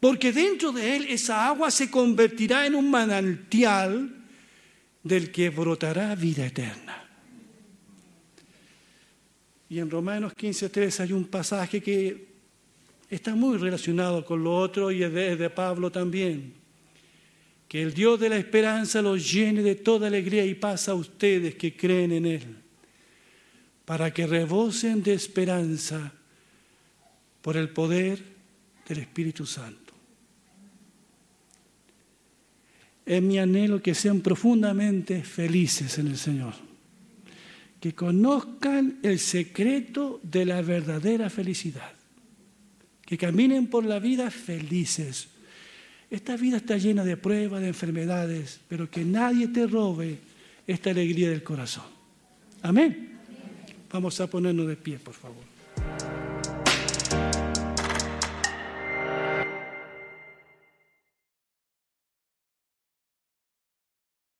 porque 0.00 0.32
dentro 0.32 0.72
de 0.72 0.96
él 0.96 1.06
esa 1.08 1.46
agua 1.46 1.70
se 1.70 1.90
convertirá 1.90 2.66
en 2.66 2.74
un 2.74 2.90
manantial 2.90 4.14
del 5.02 5.30
que 5.30 5.50
brotará 5.50 6.14
vida 6.14 6.46
eterna. 6.46 7.04
Y 9.70 9.78
en 9.80 9.90
Romanos 9.90 10.32
15.3 10.34 11.00
hay 11.00 11.12
un 11.12 11.24
pasaje 11.24 11.82
que 11.82 12.28
está 13.10 13.34
muy 13.34 13.58
relacionado 13.58 14.24
con 14.24 14.42
lo 14.42 14.56
otro 14.56 14.90
y 14.90 15.02
es 15.02 15.12
de, 15.12 15.36
de 15.36 15.50
Pablo 15.50 15.90
también. 15.92 16.54
Que 17.66 17.82
el 17.82 17.92
Dios 17.92 18.18
de 18.18 18.30
la 18.30 18.38
esperanza 18.38 19.02
los 19.02 19.30
llene 19.30 19.62
de 19.62 19.74
toda 19.74 20.06
alegría 20.06 20.44
y 20.46 20.54
paz 20.54 20.88
a 20.88 20.94
ustedes 20.94 21.54
que 21.56 21.76
creen 21.76 22.12
en 22.12 22.26
Él, 22.26 22.56
para 23.84 24.12
que 24.12 24.26
rebosen 24.26 25.02
de 25.02 25.12
esperanza 25.12 26.14
por 27.48 27.56
el 27.56 27.70
poder 27.70 28.22
del 28.86 28.98
Espíritu 28.98 29.46
Santo. 29.46 29.94
Es 33.06 33.22
mi 33.22 33.38
anhelo 33.38 33.80
que 33.80 33.94
sean 33.94 34.20
profundamente 34.20 35.22
felices 35.22 35.96
en 35.96 36.08
el 36.08 36.18
Señor, 36.18 36.52
que 37.80 37.94
conozcan 37.94 38.98
el 39.02 39.18
secreto 39.18 40.20
de 40.22 40.44
la 40.44 40.60
verdadera 40.60 41.30
felicidad. 41.30 41.90
que 43.06 43.16
caminen 43.16 43.68
por 43.68 43.86
la 43.86 43.98
vida 43.98 44.30
felices. 44.30 45.28
Esta 46.10 46.36
vida 46.36 46.58
está 46.58 46.76
llena 46.76 47.02
de 47.02 47.16
pruebas, 47.16 47.62
de 47.62 47.68
enfermedades, 47.68 48.60
pero 48.68 48.90
que 48.90 49.06
nadie 49.06 49.48
te 49.48 49.66
robe 49.66 50.18
esta 50.66 50.90
alegría 50.90 51.30
del 51.30 51.42
corazón. 51.42 51.86
Amén. 52.60 53.18
Vamos 53.90 54.20
a 54.20 54.26
ponernos 54.26 54.68
de 54.68 54.76
pie, 54.76 54.98
por 54.98 55.14
favor. 55.14 55.47